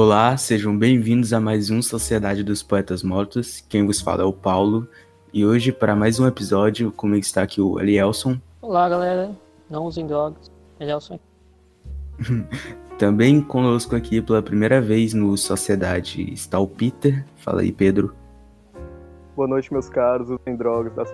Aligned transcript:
Olá, 0.00 0.36
sejam 0.36 0.78
bem-vindos 0.78 1.32
a 1.32 1.40
mais 1.40 1.70
um 1.70 1.82
Sociedade 1.82 2.44
dos 2.44 2.62
Poetas 2.62 3.02
Mortos. 3.02 3.64
Quem 3.68 3.84
vos 3.84 4.00
fala 4.00 4.22
é 4.22 4.24
o 4.24 4.32
Paulo. 4.32 4.86
E 5.34 5.44
hoje, 5.44 5.72
para 5.72 5.96
mais 5.96 6.20
um 6.20 6.26
episódio, 6.28 6.92
comigo 6.92 7.18
está 7.18 7.42
aqui 7.42 7.60
o 7.60 7.80
Elielson. 7.80 8.40
Olá, 8.62 8.88
galera. 8.88 9.36
Não 9.68 9.82
usem 9.82 10.06
drogas. 10.06 10.52
Elielson. 10.78 11.18
Também 12.96 13.40
conosco 13.40 13.96
aqui 13.96 14.22
pela 14.22 14.40
primeira 14.40 14.80
vez 14.80 15.14
no 15.14 15.36
Sociedade 15.36 16.32
está 16.32 16.60
o 16.60 16.68
Peter. 16.68 17.26
Fala 17.34 17.62
aí, 17.62 17.72
Pedro. 17.72 18.14
Boa 19.34 19.48
noite, 19.48 19.72
meus 19.72 19.88
caros. 19.88 20.30
Usem 20.30 20.54
drogas. 20.54 20.94
Tá? 20.94 21.04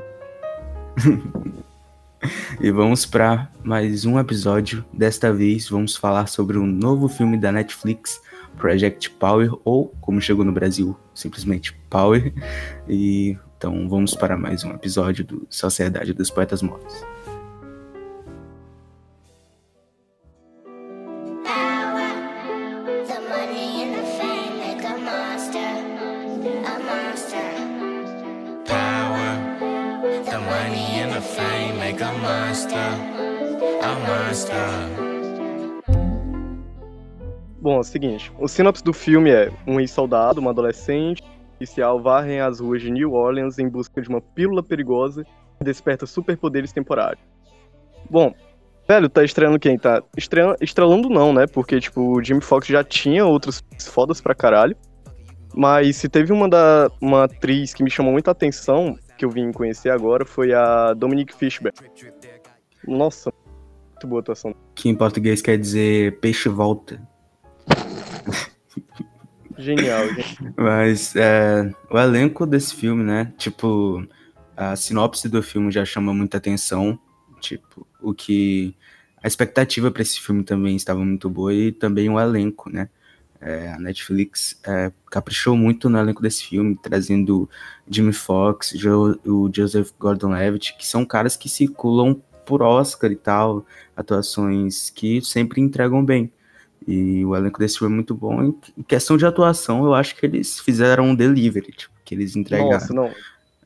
e 2.60 2.70
vamos 2.70 3.06
para 3.06 3.50
mais 3.62 4.04
um 4.04 4.18
episódio. 4.18 4.84
Desta 4.92 5.32
vez 5.32 5.70
vamos 5.70 5.96
falar 5.96 6.26
sobre 6.26 6.58
um 6.58 6.66
novo 6.66 7.08
filme 7.08 7.38
da 7.38 7.50
Netflix, 7.50 8.20
Project 8.56 9.10
Power, 9.10 9.52
ou 9.64 9.94
como 10.00 10.20
chegou 10.20 10.44
no 10.44 10.52
Brasil, 10.52 10.96
simplesmente 11.14 11.72
Power. 11.88 12.32
E 12.88 13.36
então 13.56 13.88
vamos 13.88 14.14
para 14.14 14.36
mais 14.36 14.62
um 14.62 14.72
episódio 14.72 15.24
do 15.24 15.46
Sociedade 15.48 16.12
dos 16.12 16.30
Poetas 16.30 16.60
Mortos. 16.60 17.13
Seguinte. 37.94 38.32
O 38.38 38.48
sinopse 38.48 38.82
do 38.82 38.92
filme 38.92 39.30
é 39.30 39.52
um 39.66 39.78
ex-soldado, 39.78 40.40
uma 40.40 40.50
adolescente, 40.50 41.22
oficial 41.54 42.02
varrem 42.02 42.40
as 42.40 42.58
ruas 42.58 42.82
de 42.82 42.90
New 42.90 43.12
Orleans 43.12 43.58
em 43.58 43.68
busca 43.68 44.02
de 44.02 44.08
uma 44.08 44.20
pílula 44.20 44.62
perigosa 44.62 45.24
que 45.56 45.64
desperta 45.64 46.04
superpoderes 46.04 46.72
temporários. 46.72 47.22
Bom, 48.10 48.34
velho, 48.88 49.08
tá 49.08 49.22
estreando 49.22 49.60
quem? 49.60 49.78
Tá 49.78 50.02
estreando, 50.16 50.56
estrelando 50.60 51.08
não, 51.08 51.32
né? 51.32 51.46
Porque, 51.46 51.78
tipo, 51.78 52.16
o 52.16 52.22
Jimmy 52.22 52.40
Fox 52.40 52.66
já 52.66 52.82
tinha 52.82 53.24
outros 53.24 53.62
fodas 53.80 54.20
pra 54.20 54.34
caralho. 54.34 54.76
Mas 55.56 55.96
se 55.96 56.08
teve 56.08 56.32
uma 56.32 56.48
da 56.48 56.90
uma 57.00 57.24
atriz 57.24 57.72
que 57.72 57.84
me 57.84 57.90
chamou 57.90 58.12
muita 58.12 58.32
atenção, 58.32 58.98
que 59.16 59.24
eu 59.24 59.30
vim 59.30 59.52
conhecer 59.52 59.90
agora, 59.90 60.26
foi 60.26 60.52
a 60.52 60.92
Dominique 60.94 61.32
Fishback. 61.32 61.80
Nossa, 62.88 63.32
muito 63.90 64.06
boa 64.08 64.20
atuação. 64.20 64.52
Que 64.74 64.88
em 64.88 64.96
português 64.96 65.40
quer 65.40 65.56
dizer 65.56 66.18
peixe 66.18 66.48
volta. 66.48 67.00
Genial, 69.56 70.08
gente. 70.14 70.38
Mas 70.56 71.14
é, 71.14 71.72
o 71.90 71.98
elenco 71.98 72.44
desse 72.46 72.74
filme, 72.74 73.04
né? 73.04 73.32
Tipo, 73.38 74.06
a 74.56 74.74
sinopse 74.74 75.28
do 75.28 75.42
filme 75.42 75.70
já 75.70 75.84
chama 75.84 76.12
muita 76.12 76.38
atenção. 76.38 76.98
Tipo, 77.40 77.86
o 78.00 78.12
que. 78.12 78.74
A 79.22 79.26
expectativa 79.26 79.90
para 79.90 80.02
esse 80.02 80.20
filme 80.20 80.42
também 80.42 80.76
estava 80.76 81.02
muito 81.04 81.30
boa 81.30 81.54
e 81.54 81.72
também 81.72 82.10
o 82.10 82.20
elenco, 82.20 82.68
né? 82.68 82.88
É, 83.40 83.72
a 83.72 83.78
Netflix 83.78 84.58
é, 84.66 84.90
caprichou 85.10 85.56
muito 85.56 85.88
no 85.88 85.98
elenco 85.98 86.22
desse 86.22 86.44
filme, 86.44 86.78
trazendo 86.82 87.48
Jimmy 87.88 88.12
Fox, 88.12 88.70
Jo- 88.74 89.18
o 89.24 89.50
Joseph 89.54 89.90
Gordon-Levitt, 89.98 90.76
que 90.78 90.86
são 90.86 91.04
caras 91.04 91.36
que 91.36 91.48
circulam 91.48 92.20
por 92.46 92.62
Oscar 92.62 93.10
e 93.12 93.16
tal, 93.16 93.64
atuações 93.96 94.90
que 94.90 95.20
sempre 95.22 95.60
entregam 95.60 96.04
bem. 96.04 96.30
E 96.86 97.24
o 97.24 97.34
elenco 97.34 97.58
desse 97.58 97.78
filme 97.78 97.94
é 97.94 97.96
muito 97.96 98.14
bom. 98.14 98.42
Em 98.42 98.54
em 98.78 98.82
questão 98.82 99.16
de 99.16 99.24
atuação, 99.26 99.84
eu 99.84 99.94
acho 99.94 100.14
que 100.16 100.26
eles 100.26 100.60
fizeram 100.60 101.06
um 101.10 101.14
delivery, 101.14 101.72
tipo, 101.72 101.94
que 102.04 102.14
eles 102.14 102.36
entregaram. 102.36 102.70
Nossa, 102.72 102.92
não. 102.92 103.10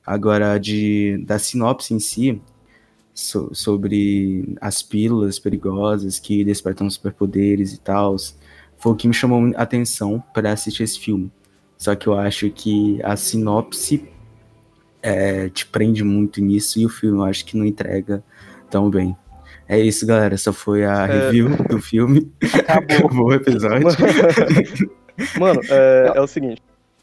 Agora, 0.06 0.58
de, 0.58 1.18
da 1.26 1.38
sinopse 1.38 1.92
em 1.94 1.98
si, 2.00 2.40
so- 3.14 3.50
sobre 3.54 4.56
as 4.60 4.82
pílulas 4.82 5.38
perigosas 5.38 6.18
que 6.18 6.44
despertam 6.44 6.88
superpoderes 6.90 7.72
e 7.74 7.80
tal, 7.80 8.16
foi 8.78 8.92
o 8.92 8.96
que 8.96 9.08
me 9.08 9.14
chamou 9.14 9.52
a 9.56 9.62
atenção 9.62 10.22
para 10.32 10.52
assistir 10.52 10.84
esse 10.84 10.98
filme. 11.00 11.30
Só 11.76 11.94
que 11.94 12.06
eu 12.06 12.14
acho 12.14 12.50
que 12.50 13.00
a 13.04 13.16
sinopse 13.16 14.08
é, 15.02 15.48
te 15.48 15.66
prende 15.66 16.02
muito 16.04 16.40
nisso 16.40 16.78
e 16.78 16.86
o 16.86 16.88
filme 16.88 17.18
eu 17.18 17.24
acho 17.24 17.44
que 17.44 17.56
não 17.56 17.64
entrega 17.64 18.22
tão 18.70 18.90
bem. 18.90 19.16
É 19.68 19.78
isso, 19.78 20.06
galera. 20.06 20.34
Essa 20.34 20.52
foi 20.52 20.84
a 20.84 21.06
É. 21.06 21.06
review 21.06 21.50
do 21.68 21.80
filme. 21.80 22.32
Acabou 22.66 23.26
o 23.26 23.32
episódio. 23.34 23.86
Mano, 25.38 25.60
é, 25.68 26.12
é 26.14 26.20
o 26.20 26.26
seguinte. 26.26 26.62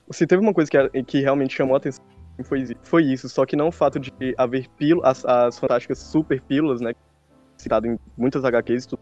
Se 0.09 0.25
teve 0.25 0.41
uma 0.41 0.53
coisa 0.53 0.69
que, 0.69 1.03
que 1.03 1.21
realmente 1.21 1.55
chamou 1.55 1.75
a 1.75 1.77
atenção, 1.77 2.03
foi, 2.43 2.65
foi 2.83 3.03
isso. 3.03 3.29
Só 3.29 3.45
que 3.45 3.55
não 3.55 3.67
o 3.67 3.71
fato 3.71 3.99
de 3.99 4.11
haver 4.37 4.67
pílulas, 4.77 5.23
as, 5.23 5.25
as 5.25 5.59
fantásticas 5.59 5.99
super 5.99 6.41
pílulas, 6.41 6.81
né? 6.81 6.93
Citado 7.57 7.87
em 7.87 7.99
muitas 8.17 8.43
HQs 8.43 8.83
e 8.83 8.87
tudo. 8.87 9.01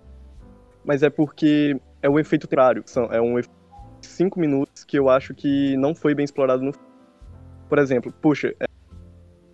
Mas 0.83 1.01
é 1.01 1.09
porque 1.09 1.79
é 2.01 2.09
o 2.09 2.19
efeito. 2.19 2.47
São, 2.85 3.05
é 3.05 3.21
um 3.21 3.39
efeito 3.39 3.55
de 4.01 4.07
cinco 4.07 4.39
minutos 4.39 4.83
que 4.83 4.99
eu 4.99 5.09
acho 5.09 5.33
que 5.33 5.77
não 5.77 5.95
foi 5.95 6.13
bem 6.13 6.25
explorado 6.25 6.63
no 6.63 6.73
filme. 6.73 6.87
Por 7.69 7.79
exemplo, 7.79 8.13
puxa, 8.21 8.53
é, 8.59 8.65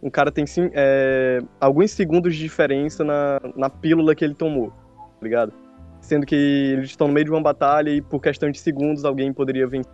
um 0.02 0.10
cara 0.10 0.32
tem 0.32 0.46
sim, 0.46 0.70
é, 0.74 1.42
alguns 1.60 1.92
segundos 1.92 2.36
de 2.36 2.42
diferença 2.42 3.04
na, 3.04 3.40
na 3.56 3.70
pílula 3.70 4.16
que 4.16 4.24
ele 4.24 4.34
tomou, 4.34 4.70
tá 4.70 5.24
ligado? 5.24 5.54
Sendo 6.02 6.26
que 6.26 6.36
eles 6.36 6.90
estão 6.90 7.08
no 7.08 7.14
meio 7.14 7.26
de 7.26 7.32
uma 7.32 7.42
batalha 7.42 7.90
e 7.90 8.02
por 8.02 8.22
questão 8.22 8.50
de 8.50 8.60
segundos 8.60 9.04
alguém 9.04 9.34
poderia 9.34 9.68
vencer. 9.68 9.92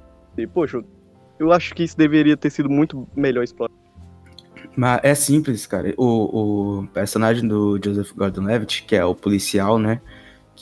Poxa, 0.54 0.82
eu 1.40 1.52
acho 1.52 1.74
que 1.74 1.84
isso 1.84 1.98
deveria 1.98 2.38
ter 2.38 2.50
sido 2.50 2.70
muito 2.70 3.08
melhor 3.16 3.44
explorado. 3.44 3.78
Mas 4.76 5.00
é 5.04 5.16
simples, 5.16 5.66
cara. 5.66 5.94
O, 5.98 6.82
o 6.82 6.88
personagem 6.88 7.48
do 7.48 7.80
Joseph 7.84 8.12
Gordon-Levitt, 8.14 8.84
que 8.84 8.96
é 8.96 9.04
o 9.06 9.16
policial, 9.16 9.80
né? 9.80 10.02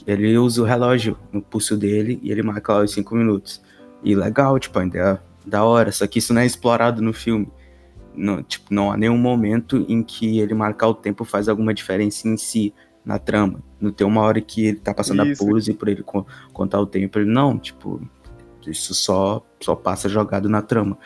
Ele 0.08 0.38
usa 0.38 0.62
o 0.62 0.66
relógio 0.66 1.18
no 1.32 1.42
pulso 1.42 1.78
dele 1.78 2.20
e 2.22 2.32
ele 2.32 2.44
marca 2.44 2.74
lá 2.74 2.84
os 2.84 2.92
cinco 2.92 3.16
minutos. 3.16 3.62
E 4.04 4.16
legal, 4.16 4.60
tipo, 4.60 4.78
ainda 4.78 4.98
é 4.98 5.20
da 5.46 5.64
hora. 5.64 5.92
Só 5.92 6.06
que 6.08 6.20
isso 6.20 6.34
não 6.34 6.42
é 6.42 6.46
explorado 6.46 7.02
no 7.02 7.14
filme. 7.14 7.48
Não, 8.16 8.44
tipo, 8.44 8.74
não 8.74 8.92
há 8.92 8.98
nenhum 8.98 9.18
momento 9.18 9.86
em 9.90 10.04
que 10.04 10.40
ele 10.40 10.54
marcar 10.54 10.88
o 10.88 10.94
tempo 10.94 11.24
faz 11.26 11.50
alguma 11.50 11.74
diferença 11.74 12.28
em 12.28 12.38
si, 12.38 12.74
na 13.04 13.18
trama. 13.20 13.62
Não 13.82 13.92
tem 13.92 14.06
uma 14.06 14.22
hora 14.22 14.40
que 14.40 14.66
ele 14.66 14.78
tá 14.80 14.94
passando 14.94 15.26
Isso. 15.26 15.44
a 15.44 15.48
pose 15.48 15.74
por 15.74 15.88
ele 15.88 16.04
co- 16.04 16.26
contar 16.54 16.80
o 16.80 16.86
tempo. 16.86 17.20
Ele, 17.20 17.30
não, 17.30 17.58
tipo, 17.58 18.02
isso 18.68 18.94
só, 18.94 19.44
só 19.60 19.76
passa 19.76 20.08
jogado 20.08 20.48
na 20.48 20.62
trama. 20.62 20.98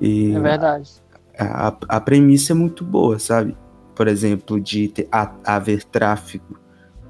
E 0.00 0.32
É 0.34 0.40
verdade. 0.40 0.90
a, 1.38 1.76
a 1.88 2.00
premissa 2.00 2.52
é 2.52 2.54
muito 2.54 2.84
boa, 2.84 3.18
sabe? 3.18 3.56
Por 3.94 4.08
exemplo, 4.08 4.60
de 4.60 4.88
ter, 4.88 5.08
ha- 5.12 5.34
haver 5.44 5.84
tráfico 5.84 6.58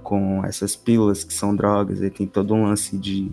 com 0.03 0.45
essas 0.45 0.75
pílulas 0.77 1.23
que 1.25 1.33
são 1.33 1.55
drogas, 1.55 2.03
aí 2.03 2.11
tem 2.11 2.27
todo 2.27 2.55
um 2.55 2.65
lance 2.65 2.99
de. 2.99 3.31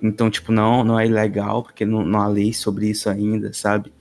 Então, 0.00 0.30
tipo, 0.30 0.52
não, 0.52 0.82
não 0.82 0.98
é 0.98 1.06
ilegal, 1.06 1.62
porque 1.62 1.84
não, 1.84 2.02
não 2.04 2.20
há 2.20 2.28
lei 2.28 2.52
sobre 2.52 2.88
isso 2.88 3.10
ainda, 3.10 3.52
sabe? 3.52 3.92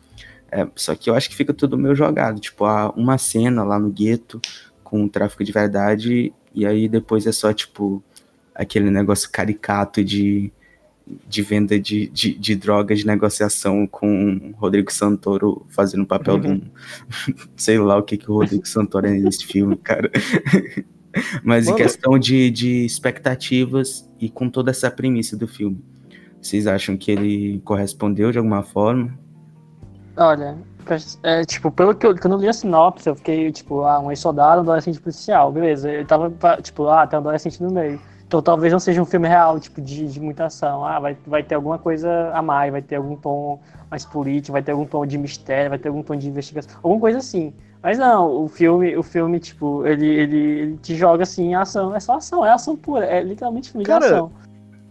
É, 0.55 0.66
só 0.73 0.95
que 0.95 1.09
eu 1.09 1.16
acho 1.16 1.29
que 1.29 1.35
fica 1.35 1.53
tudo 1.53 1.77
meio 1.77 1.93
jogado. 1.93 2.39
Tipo, 2.39 2.63
há 2.63 2.89
uma 2.91 3.17
cena 3.17 3.61
lá 3.61 3.77
no 3.77 3.89
gueto 3.89 4.39
com 4.81 5.03
o 5.03 5.09
tráfico 5.09 5.43
de 5.43 5.51
verdade, 5.51 6.31
e 6.53 6.66
aí 6.66 6.88
depois 6.88 7.27
é 7.27 7.31
só, 7.33 7.51
tipo, 7.51 8.01
aquele 8.53 8.89
negócio 8.89 9.29
caricato 9.29 10.01
de, 10.01 10.49
de 11.27 11.41
venda 11.41 11.77
de, 11.77 12.07
de, 12.07 12.33
de 12.35 12.55
drogas, 12.55 12.99
de 12.99 13.05
negociação 13.05 13.85
com 13.85 14.38
o 14.38 14.51
Rodrigo 14.57 14.94
Santoro 14.94 15.65
fazendo 15.67 16.03
o 16.03 16.07
papel 16.07 16.39
de 16.39 16.47
um. 16.47 16.61
Sei 17.57 17.77
lá 17.77 17.97
o 17.97 18.03
que, 18.03 18.15
que 18.15 18.31
o 18.31 18.35
Rodrigo 18.35 18.65
Santoro 18.65 19.07
é 19.07 19.11
nesse 19.11 19.45
filme, 19.45 19.75
cara. 19.75 20.09
Mas 21.44 21.67
em 21.67 21.75
questão 21.75 22.18
de, 22.18 22.50
de 22.50 22.85
expectativas 22.85 24.09
e 24.21 24.30
com 24.30 24.50
toda 24.50 24.71
essa 24.71 24.89
premissa 24.89 25.35
do 25.35 25.50
filme, 25.50 25.83
vocês 26.41 26.65
acham 26.65 26.95
que 26.95 27.12
ele 27.12 27.62
correspondeu 27.65 28.31
de 28.31 28.38
alguma 28.38 28.63
forma? 28.63 29.25
Olha, 30.17 30.57
é, 31.23 31.44
tipo, 31.44 31.71
pelo 31.71 31.94
que 31.94 32.06
eu, 32.06 32.17
quando 32.17 32.33
eu 32.33 32.39
li 32.39 32.47
a 32.47 32.53
sinopse, 32.53 33.09
eu 33.09 33.15
fiquei, 33.15 33.51
tipo, 33.51 33.81
ah, 33.83 34.00
um 34.00 34.12
ex-soldado, 34.12 34.59
um 34.59 34.63
adolescente 34.63 35.00
policial, 35.00 35.51
beleza. 35.51 35.91
Eu 35.91 36.06
tava, 36.06 36.31
tipo, 36.62 36.88
ah, 36.88 37.06
tem 37.06 37.17
um 37.17 37.21
adolescente 37.21 37.62
no 37.62 37.71
meio. 37.71 38.00
Então 38.27 38.41
talvez 38.41 38.73
não 38.73 38.79
seja 38.79 39.01
um 39.01 39.06
filme 39.06 39.27
real, 39.27 39.59
tipo, 39.59 39.79
de, 39.81 40.07
de 40.07 40.19
muita 40.19 40.45
ação. 40.45 40.83
Ah, 40.85 41.00
vai, 41.00 41.17
vai 41.27 41.44
ter 41.44 41.56
alguma 41.56 41.77
coisa 41.77 42.31
a 42.33 42.41
mais, 42.41 42.71
vai 42.71 42.81
ter 42.81 42.95
algum 42.95 43.15
tom 43.15 43.59
mais 43.89 44.03
político, 44.06 44.53
vai 44.53 44.63
ter 44.63 44.71
algum 44.71 44.85
tom 44.85 45.06
de 45.06 45.17
mistério, 45.17 45.69
vai 45.69 45.77
ter 45.79 45.89
algum 45.89 46.01
tom 46.01 46.15
de 46.15 46.27
investigação, 46.27 46.75
alguma 46.81 47.00
coisa 47.00 47.19
assim. 47.19 47.53
Mas 47.83 48.00
não, 48.00 48.44
o 48.44 48.47
filme, 48.47 48.97
o 48.97 49.03
filme, 49.03 49.39
tipo, 49.39 49.85
ele, 49.85 50.07
ele, 50.07 50.38
ele 50.38 50.77
te 50.77 50.95
joga 50.95 51.21
assim, 51.21 51.50
em 51.50 51.56
ação, 51.56 51.95
é 51.95 52.00
só 52.00 52.15
ação, 52.15 52.44
é 52.44 52.50
ação 52.51 52.75
pura, 52.75 53.06
é 53.06 53.21
literalmente 53.21 53.69
filme 53.69 53.85
Cara, 53.85 54.00
de 54.00 54.13
ação. 54.13 54.31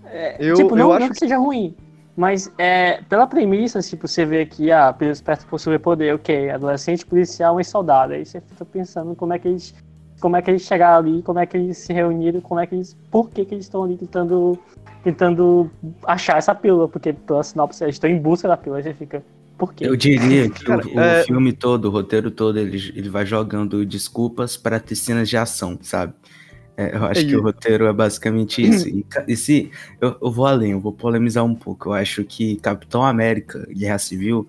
É, 0.06 0.36
eu- 0.38 0.54
tipo, 0.54 0.74
eu 0.74 0.78
não, 0.78 0.88
não 0.90 0.92
acho 0.94 1.10
que 1.10 1.18
seja 1.18 1.36
ruim, 1.36 1.74
mas 2.16 2.50
é, 2.56 3.02
pela 3.08 3.26
premissa, 3.26 3.80
tipo, 3.80 4.06
você 4.06 4.24
vê 4.24 4.46
que, 4.46 4.70
ah, 4.70 4.92
Pedro 4.92 5.12
esperto 5.12 5.46
por 5.46 5.58
superpoder, 5.58 6.14
ok, 6.14 6.50
adolescente, 6.50 7.04
policial 7.04 7.60
e 7.60 7.64
soldado. 7.64 8.12
Aí 8.12 8.24
você 8.24 8.40
fica 8.40 8.64
pensando 8.64 9.14
como 9.14 9.32
é 9.32 9.38
que 9.38 9.48
eles. 9.48 9.74
Como 10.20 10.36
é 10.36 10.42
que 10.42 10.50
eles 10.50 10.62
chegaram 10.62 10.98
ali, 10.98 11.22
como 11.22 11.38
é 11.38 11.44
que 11.44 11.56
eles 11.56 11.76
se 11.76 11.92
reuniram, 11.92 12.40
como 12.40 12.60
é 12.60 12.66
que 12.66 12.74
eles. 12.74 12.96
Por 13.10 13.30
que, 13.30 13.44
que 13.44 13.54
eles 13.54 13.66
estão 13.66 13.82
ali 13.82 13.96
tentando 13.96 14.58
tentando 15.02 15.70
achar 16.06 16.38
essa 16.38 16.54
pílula, 16.54 16.88
porque 16.88 17.12
pela 17.12 17.42
sinopse 17.42 17.84
eles 17.84 17.96
estão 17.96 18.08
em 18.08 18.18
busca 18.18 18.48
da 18.48 18.56
pílula, 18.56 18.78
aí 18.78 18.82
você 18.82 18.94
fica. 18.94 19.22
Por 19.58 19.72
quê? 19.74 19.86
Eu 19.86 19.94
diria 19.94 20.48
que 20.48 20.64
Cara, 20.64 20.84
o, 20.86 20.96
o 20.96 21.00
é- 21.00 21.24
filme 21.24 21.52
todo, 21.52 21.84
o 21.86 21.90
roteiro 21.90 22.30
todo, 22.30 22.58
ele, 22.58 22.76
ele 22.96 23.08
vai 23.08 23.24
jogando 23.26 23.84
desculpas 23.84 24.56
para 24.56 24.80
ter 24.80 24.96
cenas 24.96 25.28
de 25.28 25.36
ação, 25.36 25.78
sabe? 25.82 26.14
É, 26.76 26.96
eu 26.96 27.04
acho 27.04 27.20
É 27.20 27.24
que 27.24 27.36
o 27.36 27.42
roteiro 27.42 27.86
é 27.86 27.92
basicamente 27.92 28.60
isso. 28.66 28.88
E, 28.88 29.04
e 29.28 29.36
se 29.36 29.70
eu, 30.00 30.16
eu 30.20 30.30
vou 30.32 30.46
além, 30.46 30.72
eu 30.72 30.80
vou 30.80 30.92
polemizar 30.92 31.44
um 31.44 31.54
pouco. 31.54 31.90
Eu 31.90 31.92
acho 31.94 32.24
que 32.24 32.56
Capitão 32.56 33.04
América, 33.04 33.66
Guerra 33.70 33.98
Civil, 33.98 34.48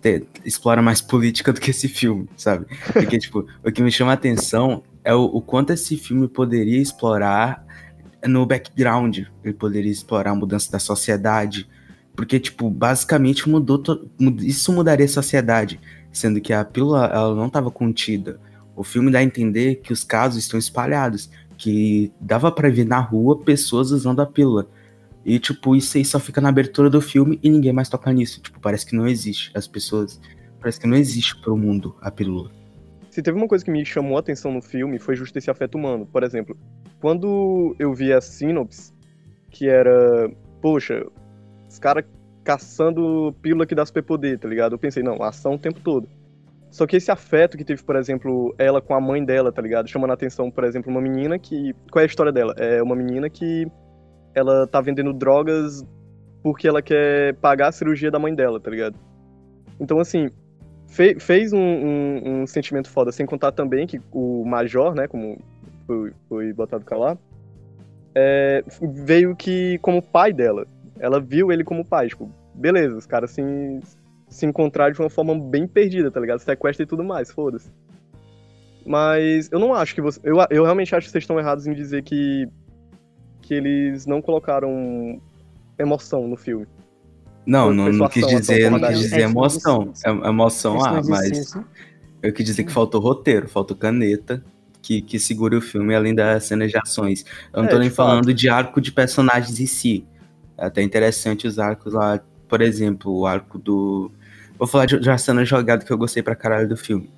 te- 0.00 0.24
explora 0.44 0.82
mais 0.82 1.00
política 1.02 1.52
do 1.52 1.60
que 1.60 1.70
esse 1.70 1.88
filme, 1.88 2.28
sabe? 2.36 2.66
Porque, 2.92 3.18
tipo, 3.18 3.46
o 3.64 3.72
que 3.72 3.82
me 3.82 3.90
chama 3.90 4.10
a 4.10 4.14
atenção 4.14 4.82
é 5.02 5.14
o, 5.14 5.22
o 5.24 5.40
quanto 5.40 5.72
esse 5.72 5.96
filme 5.96 6.28
poderia 6.28 6.80
explorar 6.80 7.64
no 8.26 8.44
background. 8.46 9.20
Ele 9.42 9.54
poderia 9.54 9.90
explorar 9.90 10.32
a 10.32 10.34
mudança 10.34 10.70
da 10.70 10.78
sociedade. 10.78 11.66
Porque, 12.14 12.38
tipo, 12.38 12.68
basicamente 12.68 13.48
mudou. 13.48 13.78
to- 13.78 14.10
Isso 14.40 14.70
mudaria 14.72 15.06
a 15.06 15.08
sociedade. 15.08 15.80
Sendo 16.12 16.38
que 16.40 16.52
a 16.52 16.62
pílula 16.62 17.06
ela 17.06 17.34
não 17.34 17.46
estava 17.46 17.70
contida. 17.70 18.38
O 18.76 18.84
filme 18.84 19.10
dá 19.10 19.18
a 19.18 19.22
entender 19.22 19.76
que 19.76 19.92
os 19.92 20.04
casos 20.04 20.38
estão 20.44 20.58
espalhados. 20.58 21.30
Que 21.62 22.12
dava 22.20 22.50
pra 22.50 22.68
ver 22.68 22.84
na 22.84 22.98
rua 22.98 23.38
pessoas 23.38 23.92
usando 23.92 24.20
a 24.20 24.26
pílula. 24.26 24.68
E, 25.24 25.38
tipo, 25.38 25.76
isso 25.76 25.96
aí 25.96 26.04
só 26.04 26.18
fica 26.18 26.40
na 26.40 26.48
abertura 26.48 26.90
do 26.90 27.00
filme 27.00 27.38
e 27.40 27.48
ninguém 27.48 27.72
mais 27.72 27.88
toca 27.88 28.12
nisso. 28.12 28.40
Tipo, 28.42 28.58
parece 28.58 28.84
que 28.84 28.96
não 28.96 29.06
existe. 29.06 29.52
As 29.54 29.68
pessoas. 29.68 30.20
Parece 30.58 30.80
que 30.80 30.86
não 30.86 30.96
existe 30.96 31.40
pro 31.40 31.56
mundo 31.56 31.94
a 32.00 32.10
pílula. 32.10 32.50
Se 33.10 33.22
teve 33.22 33.36
uma 33.36 33.46
coisa 33.46 33.64
que 33.64 33.70
me 33.70 33.84
chamou 33.84 34.16
a 34.16 34.20
atenção 34.20 34.52
no 34.52 34.60
filme, 34.60 34.98
foi 34.98 35.14
justo 35.14 35.36
esse 35.38 35.50
afeto 35.50 35.76
humano. 35.76 36.04
Por 36.04 36.24
exemplo, 36.24 36.56
quando 37.00 37.76
eu 37.78 37.94
vi 37.94 38.12
a 38.12 38.20
sinopse, 38.20 38.92
que 39.50 39.68
era, 39.68 40.28
poxa, 40.60 41.06
os 41.68 41.78
caras 41.78 42.04
caçando 42.42 43.32
pílula 43.40 43.66
que 43.66 43.74
dá 43.74 43.86
superpoder, 43.86 44.38
tá 44.38 44.48
ligado? 44.48 44.72
Eu 44.72 44.78
pensei, 44.78 45.02
não, 45.02 45.22
ação 45.22 45.54
o 45.54 45.58
tempo 45.58 45.78
todo. 45.80 46.08
Só 46.72 46.86
que 46.86 46.96
esse 46.96 47.10
afeto 47.10 47.58
que 47.58 47.64
teve, 47.64 47.82
por 47.82 47.96
exemplo, 47.96 48.54
ela 48.58 48.80
com 48.80 48.94
a 48.94 49.00
mãe 49.00 49.22
dela, 49.22 49.52
tá 49.52 49.60
ligado? 49.60 49.88
Chamando 49.88 50.12
a 50.12 50.14
atenção, 50.14 50.50
por 50.50 50.64
exemplo, 50.64 50.90
uma 50.90 51.02
menina 51.02 51.38
que. 51.38 51.74
Qual 51.90 52.00
é 52.00 52.04
a 52.04 52.06
história 52.06 52.32
dela? 52.32 52.54
É 52.56 52.82
uma 52.82 52.96
menina 52.96 53.28
que 53.28 53.70
ela 54.34 54.66
tá 54.66 54.80
vendendo 54.80 55.12
drogas 55.12 55.84
porque 56.42 56.66
ela 56.66 56.80
quer 56.80 57.34
pagar 57.34 57.68
a 57.68 57.72
cirurgia 57.72 58.10
da 58.10 58.18
mãe 58.18 58.34
dela, 58.34 58.58
tá 58.58 58.70
ligado? 58.70 58.96
Então, 59.78 60.00
assim, 60.00 60.30
fe- 60.88 61.20
fez 61.20 61.52
um, 61.52 61.58
um- 61.60 62.42
um 62.42 62.46
sentimento 62.46 62.88
foda, 62.88 63.12
sem 63.12 63.26
contar 63.26 63.52
também 63.52 63.86
que 63.86 64.00
o 64.10 64.42
Major, 64.46 64.94
né, 64.94 65.06
como 65.06 65.38
foi, 65.86 66.12
foi 66.26 66.52
botado 66.54 66.84
lá, 66.92 67.18
é, 68.14 68.64
veio 68.80 69.36
que 69.36 69.78
como 69.82 70.02
pai 70.02 70.32
dela. 70.32 70.66
Ela 70.98 71.20
viu 71.20 71.52
ele 71.52 71.64
como 71.64 71.84
pai, 71.84 72.08
tipo, 72.08 72.30
beleza, 72.54 72.96
os 72.96 73.06
caras 73.06 73.30
se, 73.30 73.42
se 74.32 74.46
encontraram 74.46 74.92
de 74.92 75.00
uma 75.00 75.10
forma 75.10 75.38
bem 75.38 75.66
perdida, 75.66 76.10
tá 76.10 76.18
ligado? 76.18 76.40
Sequestra 76.40 76.82
e 76.82 76.86
tudo 76.86 77.04
mais, 77.04 77.30
foda-se. 77.30 77.70
Mas 78.84 79.48
eu 79.52 79.58
não 79.60 79.72
acho 79.74 79.94
que 79.94 80.00
você. 80.00 80.18
Eu, 80.24 80.36
eu 80.50 80.64
realmente 80.64 80.94
acho 80.94 81.06
que 81.06 81.12
vocês 81.12 81.22
estão 81.22 81.38
errados 81.38 81.66
em 81.66 81.72
dizer 81.74 82.02
que. 82.02 82.48
que 83.40 83.54
eles 83.54 84.06
não 84.06 84.20
colocaram 84.20 85.20
emoção 85.78 86.26
no 86.26 86.36
filme. 86.36 86.66
Não, 87.46 87.72
não, 87.72 87.92
não 87.92 88.08
quis 88.08 88.26
dizer, 88.26 88.70
não 88.70 88.80
quis 88.80 88.98
dizer 88.98 89.20
É, 89.20 89.22
emoção. 89.22 89.90
disse 89.92 90.06
É, 90.06 90.10
emoção, 90.10 90.82
ah, 90.84 91.00
mas 91.08 91.30
isso. 91.30 91.64
eu 92.22 92.32
quis 92.32 92.44
dizer 92.46 92.62
que 92.64 92.72
faltou 92.72 93.00
roteiro, 93.00 93.48
faltou 93.48 93.76
caneta 93.76 94.44
que, 94.80 95.02
que 95.02 95.18
segure 95.18 95.56
o 95.56 95.60
filme 95.60 95.94
além 95.94 96.14
das 96.14 96.44
cenas 96.44 96.70
de 96.70 96.78
ações. 96.78 97.24
Eu 97.52 97.62
não 97.62 97.68
É, 97.68 97.72
tô 97.72 97.78
nem 97.78 97.88
de 97.88 97.94
fato. 97.94 98.06
falando 98.08 98.32
de 98.34 98.48
arco 98.48 98.80
de 98.80 98.92
personagens 98.92 99.58
em 99.60 99.66
si. 99.66 100.06
É 100.56 100.66
até 100.66 100.82
interessante 100.82 101.46
os 101.46 101.58
arcos 101.58 101.94
lá, 101.94 102.20
por 102.48 102.60
exemplo, 102.60 103.12
o 103.12 103.26
arco 103.26 103.58
do. 103.58 104.10
Vou 104.58 104.66
falar 104.68 104.86
de, 104.86 104.98
de 104.98 105.08
uma 105.08 105.18
cena 105.18 105.44
jogada 105.44 105.84
que 105.84 105.92
eu 105.92 105.98
gostei 105.98 106.22
pra 106.22 106.34
caralho 106.36 106.68
do 106.68 106.76
filme. 106.76 107.10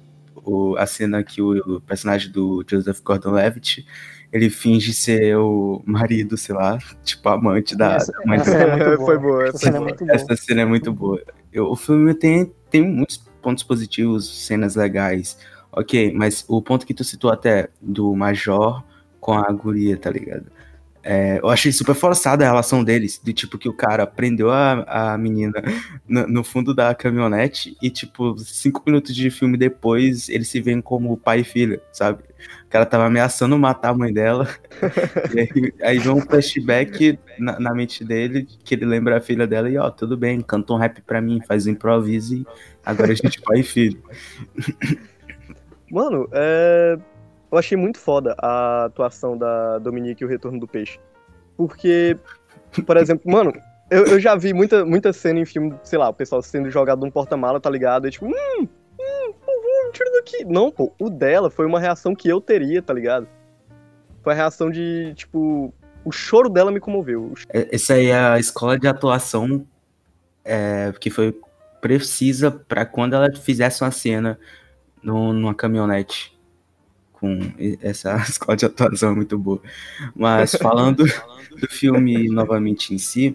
O, 0.44 0.76
a 0.76 0.86
cena 0.86 1.22
que 1.22 1.40
o, 1.40 1.76
o 1.76 1.80
personagem 1.80 2.30
do 2.30 2.64
Joseph 2.68 3.00
Gordon-Levitt 3.02 3.86
ele 4.32 4.50
finge 4.50 4.92
ser 4.92 5.36
o 5.36 5.80
marido, 5.86 6.36
sei 6.36 6.54
lá, 6.54 6.78
tipo 7.04 7.28
amante 7.28 7.76
da, 7.76 7.94
Essa- 7.94 8.12
da 8.12 8.26
mãe 8.26 8.38
essa 8.40 8.50
é 8.56 8.66
muito 8.76 8.84
boa. 8.84 9.06
foi 9.06 9.18
boa, 9.18 9.44
Essa 9.44 9.52
foi 9.52 9.60
cena 9.60 9.76
é 9.76 9.78
boa. 9.78 9.88
muito 9.88 10.04
boa. 10.04 10.14
essa 10.16 10.36
cena 10.36 10.60
é 10.60 10.64
muito 10.64 10.92
boa. 10.92 11.22
Eu- 11.52 11.70
o 11.70 11.76
filme 11.76 12.12
tem, 12.14 12.52
tem 12.68 12.82
muitos 12.82 13.16
pontos 13.40 13.62
positivos, 13.62 14.44
cenas 14.46 14.74
legais. 14.74 15.38
Ok, 15.70 16.12
mas 16.14 16.44
o 16.48 16.60
ponto 16.60 16.84
que 16.86 16.92
tu 16.94 17.04
citou 17.04 17.30
até 17.30 17.68
do 17.80 18.14
Major 18.14 18.82
com 19.20 19.32
a 19.34 19.50
guria, 19.52 19.96
tá 19.96 20.10
ligado? 20.10 20.46
É, 21.06 21.38
eu 21.42 21.50
achei 21.50 21.70
super 21.70 21.94
forçada 21.94 22.44
a 22.44 22.48
relação 22.48 22.82
deles, 22.82 23.20
do 23.22 23.30
tipo 23.30 23.58
que 23.58 23.68
o 23.68 23.74
cara 23.74 24.06
prendeu 24.06 24.50
a, 24.50 25.12
a 25.12 25.18
menina 25.18 25.52
no, 26.08 26.26
no 26.26 26.42
fundo 26.42 26.74
da 26.74 26.94
caminhonete 26.94 27.76
e, 27.82 27.90
tipo, 27.90 28.38
cinco 28.38 28.82
minutos 28.86 29.14
de 29.14 29.30
filme 29.30 29.58
depois, 29.58 30.30
eles 30.30 30.48
se 30.48 30.62
veem 30.62 30.80
como 30.80 31.14
pai 31.18 31.40
e 31.40 31.44
filha, 31.44 31.82
sabe? 31.92 32.22
O 32.64 32.68
cara 32.70 32.86
tava 32.86 33.04
ameaçando 33.04 33.58
matar 33.58 33.90
a 33.90 33.94
mãe 33.94 34.14
dela, 34.14 34.48
e 35.34 35.40
aí, 35.40 35.74
aí 35.82 35.98
vem 35.98 36.12
um 36.12 36.22
flashback 36.22 37.18
na, 37.38 37.60
na 37.60 37.74
mente 37.74 38.02
dele, 38.02 38.48
que 38.64 38.74
ele 38.74 38.86
lembra 38.86 39.18
a 39.18 39.20
filha 39.20 39.46
dela 39.46 39.68
e, 39.68 39.76
ó, 39.76 39.90
tudo 39.90 40.16
bem, 40.16 40.40
canta 40.40 40.72
um 40.72 40.78
rap 40.78 41.02
pra 41.02 41.20
mim, 41.20 41.42
faz 41.46 41.66
um 41.66 41.70
improviso 41.70 42.34
e 42.34 42.46
agora 42.82 43.12
a 43.12 43.14
gente 43.14 43.38
é 43.40 43.42
pai 43.42 43.60
e 43.60 43.62
filho. 43.62 44.02
Mano, 45.90 46.26
é... 46.32 46.98
eu 47.54 47.58
achei 47.58 47.76
muito 47.76 47.98
foda 47.98 48.34
a 48.38 48.84
atuação 48.86 49.36
da 49.36 49.78
Dominique 49.78 50.22
e 50.22 50.26
o 50.26 50.28
Retorno 50.28 50.58
do 50.58 50.66
Peixe. 50.68 50.98
Porque, 51.56 52.16
por 52.86 52.96
exemplo, 52.96 53.30
mano, 53.30 53.52
eu, 53.90 54.04
eu 54.06 54.20
já 54.20 54.34
vi 54.34 54.52
muita, 54.52 54.84
muita 54.84 55.12
cena 55.12 55.40
em 55.40 55.44
filme, 55.44 55.74
sei 55.82 55.98
lá, 55.98 56.08
o 56.08 56.14
pessoal 56.14 56.42
sendo 56.42 56.70
jogado 56.70 57.00
num 57.00 57.10
porta-mala, 57.10 57.60
tá 57.60 57.70
ligado? 57.70 58.08
E 58.08 58.10
tipo, 58.10 58.26
hum, 58.26 58.32
hum, 58.60 59.32
favor, 59.44 59.92
tira 59.92 60.10
daqui. 60.12 60.44
Não, 60.44 60.70
pô, 60.70 60.92
o 60.98 61.08
dela 61.08 61.50
foi 61.50 61.66
uma 61.66 61.78
reação 61.80 62.14
que 62.14 62.28
eu 62.28 62.40
teria, 62.40 62.82
tá 62.82 62.92
ligado? 62.92 63.28
Foi 64.22 64.32
a 64.32 64.36
reação 64.36 64.70
de, 64.70 65.12
tipo, 65.14 65.72
o 66.04 66.10
choro 66.10 66.48
dela 66.48 66.72
me 66.72 66.80
comoveu. 66.80 67.34
É- 67.50 67.68
Essa 67.74 67.94
aí 67.94 68.06
é 68.06 68.18
a 68.18 68.38
escola 68.38 68.78
de 68.78 68.88
atuação 68.88 69.66
é, 70.44 70.92
que 70.98 71.10
foi 71.10 71.38
precisa 71.80 72.50
pra 72.50 72.84
quando 72.86 73.14
ela 73.14 73.30
fizesse 73.36 73.82
uma 73.84 73.90
cena 73.90 74.38
no- 75.02 75.32
numa 75.34 75.54
caminhonete. 75.54 76.33
Com 77.24 77.38
essa 77.80 78.16
escola 78.28 78.54
de 78.54 78.66
atuação 78.66 79.12
é 79.12 79.14
muito 79.14 79.38
boa. 79.38 79.62
Mas 80.14 80.54
falando 80.54 81.04
do 81.58 81.66
filme 81.70 82.28
novamente 82.28 82.92
em 82.92 82.98
si, 82.98 83.34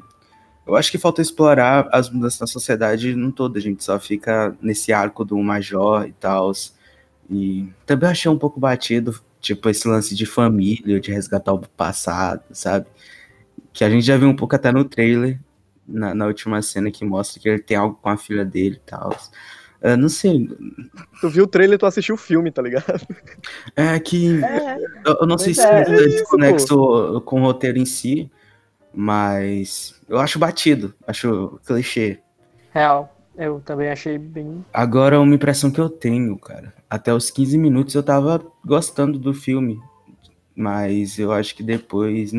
eu 0.68 0.76
acho 0.76 0.92
que 0.92 1.00
falta 1.00 1.24
explorar 1.24 1.90
as 1.92 2.08
mudanças 2.08 2.40
na 2.40 2.46
sociedade 2.46 3.16
no 3.16 3.32
todo. 3.32 3.58
A 3.58 3.60
gente 3.60 3.84
só 3.84 4.00
fica 4.00 4.56
nesse 4.62 4.94
arco 4.94 5.26
do 5.26 5.36
Major 5.40 6.06
e 6.06 6.12
tal. 6.12 6.52
E 7.28 7.68
também 7.84 8.10
achei 8.10 8.30
um 8.30 8.38
pouco 8.38 8.60
batido, 8.60 9.20
tipo, 9.42 9.68
esse 9.68 9.88
lance 9.88 10.16
de 10.16 10.28
família, 10.28 11.00
de 11.00 11.12
resgatar 11.12 11.54
o 11.54 11.68
passado, 11.70 12.44
sabe? 12.52 12.86
Que 13.74 13.84
a 13.84 13.90
gente 13.90 14.06
já 14.06 14.18
viu 14.18 14.30
um 14.30 14.36
pouco 14.36 14.56
até 14.56 14.72
no 14.72 14.86
trailer, 14.86 15.40
na, 15.88 16.14
na 16.14 16.28
última 16.28 16.62
cena 16.62 16.92
que 16.92 17.04
mostra 17.04 17.42
que 17.42 17.50
ele 17.50 17.60
tem 17.60 17.76
algo 17.76 17.98
com 18.00 18.10
a 18.10 18.18
filha 18.18 18.46
dele 18.46 18.76
e 18.76 18.88
tal. 18.88 19.18
Eu 19.82 19.98
não 19.98 20.10
sei. 20.10 20.50
Tu 21.22 21.30
viu 21.30 21.46
o 21.46 21.48
trailer, 21.48 21.78
tu 21.80 21.86
assistiu 21.86 22.16
o 22.16 22.18
filme, 22.18 22.52
tá 22.52 22.62
ligado? 22.62 22.86
É 23.76 23.98
que. 24.00 24.44
É, 24.44 24.78
Eu, 25.06 25.18
eu 25.22 25.28
não 25.28 25.38
sei 25.38 25.54
se 25.54 25.62
é, 25.62 25.82
isso 25.84 25.92
é 25.92 26.04
é 26.04 26.08
desconexo 26.08 27.22
com 27.22 27.42
o 27.42 27.46
roteiro 27.46 27.78
em 27.78 27.86
si, 27.86 28.30
mas 28.94 30.00
eu 30.08 30.20
acho 30.20 30.38
batido, 30.40 30.94
acho 31.08 31.60
clichê. 31.66 32.20
real. 32.72 33.16
Eu 33.38 33.62
também 33.64 33.90
achei 33.90 34.18
bem. 34.18 34.66
Agora, 34.74 35.18
uma 35.18 35.34
impressão 35.34 35.72
que 35.72 35.80
eu 35.80 35.90
tenho, 35.90 36.38
cara. 36.38 36.74
Até 36.90 37.14
os 37.14 37.32
15 37.32 37.58
minutos 37.58 37.96
eu 37.96 38.04
tava 38.04 38.46
gostando 38.66 39.18
do 39.18 39.34
filme. 39.34 39.80
Mas 40.54 41.18
eu 41.18 41.32
acho 41.32 41.56
que 41.56 41.64
depois. 41.64 42.34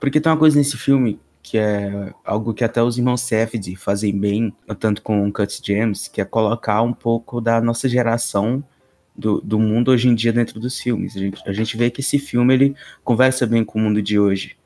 Porque 0.00 0.18
tem 0.18 0.32
uma 0.32 0.38
coisa 0.38 0.56
nesse 0.56 0.78
filme 0.78 1.20
que 1.46 1.58
é 1.58 2.12
algo 2.24 2.52
que 2.52 2.64
até 2.64 2.82
os 2.82 2.98
irmãos 2.98 3.20
Safdie 3.20 3.76
fazem 3.76 4.18
bem, 4.18 4.52
tanto 4.80 5.00
com 5.00 5.28
o 5.28 5.32
Cut 5.32 5.60
James, 5.64 6.08
que 6.08 6.20
é 6.20 6.24
colocar 6.24 6.82
um 6.82 6.92
pouco 6.92 7.40
da 7.40 7.60
nossa 7.60 7.88
geração 7.88 8.64
do, 9.14 9.40
do 9.40 9.56
mundo 9.56 9.92
hoje 9.92 10.08
em 10.08 10.14
dia 10.16 10.32
dentro 10.32 10.58
dos 10.58 10.80
filmes. 10.80 11.16
A 11.16 11.20
gente, 11.20 11.42
a 11.46 11.52
gente 11.52 11.76
vê 11.76 11.88
que 11.88 12.00
esse 12.00 12.18
filme 12.18 12.52
ele 12.52 12.76
conversa 13.04 13.46
bem 13.46 13.64
com 13.64 13.78
o 13.78 13.82
mundo 13.82 14.02
de 14.02 14.18
hoje. 14.18 14.56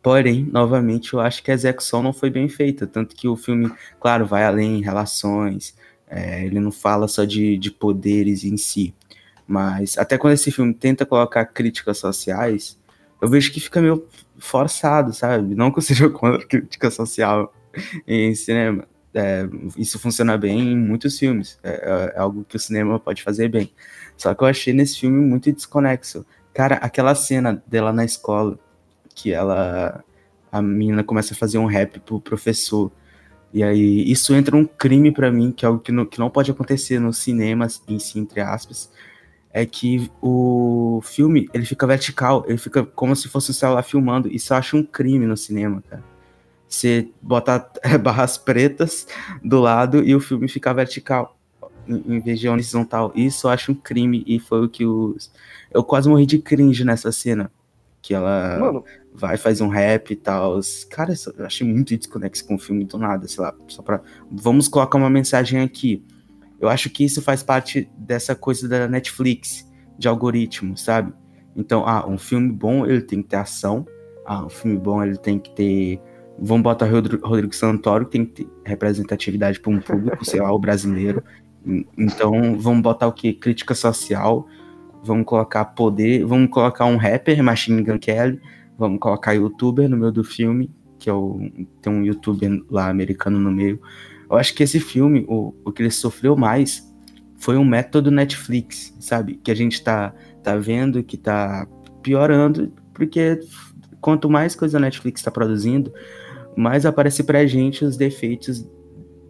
Porém, 0.00 0.44
novamente, 0.44 1.12
eu 1.12 1.18
acho 1.18 1.42
que 1.42 1.50
a 1.50 1.54
execução 1.54 2.04
não 2.04 2.12
foi 2.12 2.30
bem 2.30 2.48
feita. 2.48 2.86
Tanto 2.86 3.16
que 3.16 3.26
o 3.26 3.34
filme, 3.34 3.68
claro, 3.98 4.24
vai 4.24 4.44
além 4.44 4.78
em 4.78 4.82
relações, 4.82 5.74
é, 6.06 6.44
ele 6.44 6.60
não 6.60 6.70
fala 6.70 7.08
só 7.08 7.24
de, 7.24 7.58
de 7.58 7.72
poderes 7.72 8.44
em 8.44 8.56
si. 8.56 8.94
Mas 9.44 9.98
até 9.98 10.16
quando 10.16 10.34
esse 10.34 10.52
filme 10.52 10.72
tenta 10.72 11.04
colocar 11.04 11.44
críticas 11.46 11.98
sociais, 11.98 12.77
eu 13.20 13.28
vejo 13.28 13.52
que 13.52 13.60
fica 13.60 13.80
meio 13.80 14.06
forçado, 14.38 15.12
sabe? 15.12 15.54
Não 15.54 15.70
que 15.70 15.78
eu 15.78 15.82
seja 15.82 16.08
contra 16.10 16.42
a 16.42 16.46
crítica 16.46 16.90
social 16.90 17.52
em 18.06 18.34
cinema. 18.34 18.84
É, 19.14 19.48
isso 19.76 19.98
funciona 19.98 20.36
bem 20.36 20.72
em 20.72 20.76
muitos 20.78 21.18
filmes. 21.18 21.58
É, 21.62 21.70
é- 21.70 22.12
é 22.16 22.20
algo 22.20 22.44
que 22.44 22.56
o 22.56 22.60
cinema 22.60 23.00
pode 23.00 23.22
fazer 23.22 23.48
bem. 23.48 23.72
Só 24.16 24.34
que 24.34 24.42
eu 24.42 24.48
achei 24.48 24.72
nesse 24.72 25.00
filme 25.00 25.18
muito 25.20 25.50
desconexo. 25.52 26.24
Cara, 26.54 26.76
aquela 26.76 27.14
cena 27.14 27.62
dela 27.66 27.92
na 27.92 28.04
escola, 28.04 28.58
que 29.14 29.32
ela 29.32 30.04
a 30.50 30.62
menina 30.62 31.04
começa 31.04 31.34
a 31.34 31.36
fazer 31.36 31.58
um 31.58 31.66
rap 31.66 32.00
pro 32.00 32.20
professor. 32.20 32.90
E 33.52 33.62
aí 33.62 34.10
isso 34.10 34.34
entra 34.34 34.56
um 34.56 34.64
crime 34.64 35.10
pra 35.12 35.30
mim, 35.30 35.52
que 35.52 35.64
é 35.64 35.68
algo 35.68 35.80
que 35.80 35.90
não, 35.92 36.04
que 36.06 36.18
não 36.18 36.30
pode 36.30 36.50
acontecer 36.50 36.98
no 36.98 37.12
cinema 37.12 37.66
em 37.86 37.98
si, 37.98 38.18
entre 38.18 38.40
aspas. 38.40 38.90
É 39.52 39.64
que 39.64 40.10
o 40.20 41.00
filme, 41.02 41.48
ele 41.54 41.64
fica 41.64 41.86
vertical, 41.86 42.44
ele 42.46 42.58
fica 42.58 42.84
como 42.84 43.16
se 43.16 43.28
fosse 43.28 43.50
o 43.50 43.54
celular 43.54 43.82
filmando. 43.82 44.28
Isso 44.28 44.52
eu 44.52 44.56
acho 44.56 44.76
um 44.76 44.82
crime 44.82 45.26
no 45.26 45.36
cinema, 45.36 45.82
cara. 45.88 46.04
Você 46.68 47.08
botar 47.22 47.70
barras 48.02 48.36
pretas 48.36 49.06
do 49.42 49.58
lado 49.58 50.04
e 50.04 50.14
o 50.14 50.20
filme 50.20 50.48
ficar 50.48 50.74
vertical 50.74 51.38
em 51.88 52.20
vez 52.20 52.38
de 52.38 52.48
horizontal. 52.48 53.12
Isso 53.14 53.46
eu 53.46 53.50
acho 53.50 53.72
um 53.72 53.74
crime 53.74 54.22
e 54.26 54.38
foi 54.38 54.64
o 54.64 54.68
que 54.68 54.84
os. 54.84 55.32
Eu 55.70 55.82
quase 55.82 56.08
morri 56.08 56.26
de 56.26 56.38
cringe 56.38 56.84
nessa 56.84 57.10
cena. 57.10 57.50
Que 58.00 58.14
ela 58.14 58.58
Mano, 58.58 58.84
vai, 59.12 59.36
faz 59.36 59.60
um 59.60 59.68
rap 59.68 60.10
e 60.12 60.16
tal. 60.16 60.60
Cara, 60.90 61.14
eu 61.36 61.46
achei 61.46 61.66
muito 61.66 61.96
desconexo 61.96 62.46
com 62.46 62.54
o 62.54 62.58
filme 62.58 62.84
do 62.84 62.98
nada, 62.98 63.26
sei 63.26 63.42
lá. 63.42 63.54
Só 63.66 63.82
pra. 63.82 64.00
Vamos 64.30 64.68
colocar 64.68 64.98
uma 64.98 65.10
mensagem 65.10 65.60
aqui. 65.60 66.04
Eu 66.60 66.68
acho 66.68 66.90
que 66.90 67.04
isso 67.04 67.22
faz 67.22 67.42
parte 67.42 67.88
dessa 67.96 68.34
coisa 68.34 68.68
da 68.68 68.88
Netflix, 68.88 69.66
de 69.98 70.08
algoritmo, 70.08 70.76
sabe? 70.76 71.12
Então, 71.56 71.84
ah, 71.86 72.06
um 72.08 72.18
filme 72.18 72.50
bom, 72.52 72.86
ele 72.86 73.00
tem 73.02 73.22
que 73.22 73.28
ter 73.28 73.36
ação. 73.36 73.86
Ah, 74.26 74.44
um 74.44 74.48
filme 74.48 74.76
bom, 74.78 75.02
ele 75.02 75.16
tem 75.16 75.38
que 75.38 75.50
ter. 75.54 76.00
Vamos 76.38 76.62
botar 76.62 76.86
Rodrigo, 76.86 77.54
Santoro, 77.54 78.04
que 78.06 78.12
tem 78.12 78.24
que 78.24 78.44
ter 78.44 78.50
representatividade 78.64 79.58
para 79.60 79.72
um 79.72 79.80
público, 79.80 80.24
sei 80.24 80.40
lá, 80.40 80.52
o 80.52 80.58
brasileiro. 80.58 81.22
En- 81.66 81.84
Então, 81.96 82.56
vamos 82.58 82.82
botar 82.82 83.06
o 83.08 83.12
quê? 83.12 83.32
Crítica 83.32 83.74
social. 83.74 84.46
Vamos 85.02 85.26
colocar 85.26 85.64
poder. 85.64 86.24
Vamos 86.24 86.50
colocar 86.50 86.84
um 86.86 86.96
rapper, 86.96 87.42
Machine 87.42 87.82
Gun 87.82 87.98
Kelly. 87.98 88.40
Vamos 88.78 88.98
colocar 89.00 89.32
youtuber 89.32 89.88
no 89.88 89.96
meio 89.96 90.12
do 90.12 90.22
filme, 90.22 90.70
que 90.98 91.10
é 91.10 91.12
o, 91.12 91.40
tem 91.82 91.92
um 91.92 92.04
youtuber 92.04 92.62
lá 92.70 92.88
americano 92.88 93.38
no 93.38 93.50
meio. 93.50 93.80
Eu 94.30 94.36
acho 94.36 94.54
que 94.54 94.62
esse 94.62 94.78
filme, 94.80 95.24
o, 95.28 95.54
o 95.64 95.72
que 95.72 95.82
ele 95.82 95.90
sofreu 95.90 96.36
mais 96.36 96.86
foi 97.36 97.56
um 97.56 97.64
método 97.64 98.10
Netflix, 98.10 98.94
sabe? 99.00 99.36
Que 99.36 99.50
a 99.50 99.54
gente 99.54 99.82
tá, 99.82 100.12
tá 100.42 100.56
vendo 100.56 101.02
que 101.02 101.16
tá 101.16 101.66
piorando, 102.02 102.72
porque 102.92 103.40
quanto 104.00 104.28
mais 104.28 104.54
coisa 104.54 104.76
a 104.76 104.80
Netflix 104.80 105.22
tá 105.22 105.30
produzindo, 105.30 105.92
mais 106.56 106.84
aparece 106.84 107.22
pra 107.24 107.46
gente 107.46 107.84
os 107.84 107.96
defeitos 107.96 108.68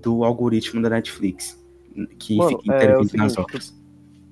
do 0.02 0.24
algoritmo 0.24 0.80
da 0.80 0.88
Netflix, 0.90 1.62
que 2.18 2.36
Mano, 2.36 2.58
fica 2.60 2.72
é, 2.74 2.76
intervindo 2.76 3.14
o 3.14 3.16
nas 3.18 3.32
seguinte, 3.32 3.38
outras. 3.38 3.82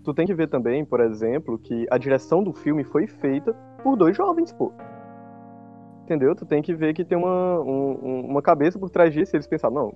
tu 0.02 0.14
tem 0.14 0.26
que 0.26 0.34
ver 0.34 0.48
também, 0.48 0.84
por 0.84 1.00
exemplo, 1.00 1.58
que 1.58 1.86
a 1.90 1.98
direção 1.98 2.42
do 2.42 2.52
filme 2.52 2.82
foi 2.84 3.06
feita 3.06 3.52
por 3.82 3.96
dois 3.96 4.16
jovens, 4.16 4.52
pô. 4.52 4.72
Entendeu? 6.04 6.34
Tu 6.36 6.46
tem 6.46 6.62
que 6.62 6.72
ver 6.74 6.94
que 6.94 7.04
tem 7.04 7.18
uma, 7.18 7.60
um- 7.60 7.98
um- 8.02 8.26
uma 8.30 8.40
cabeça 8.40 8.78
por 8.78 8.88
trás 8.88 9.12
disso. 9.12 9.34
e 9.34 9.36
Eles 9.36 9.46
pensaram, 9.46 9.74
não. 9.74 9.94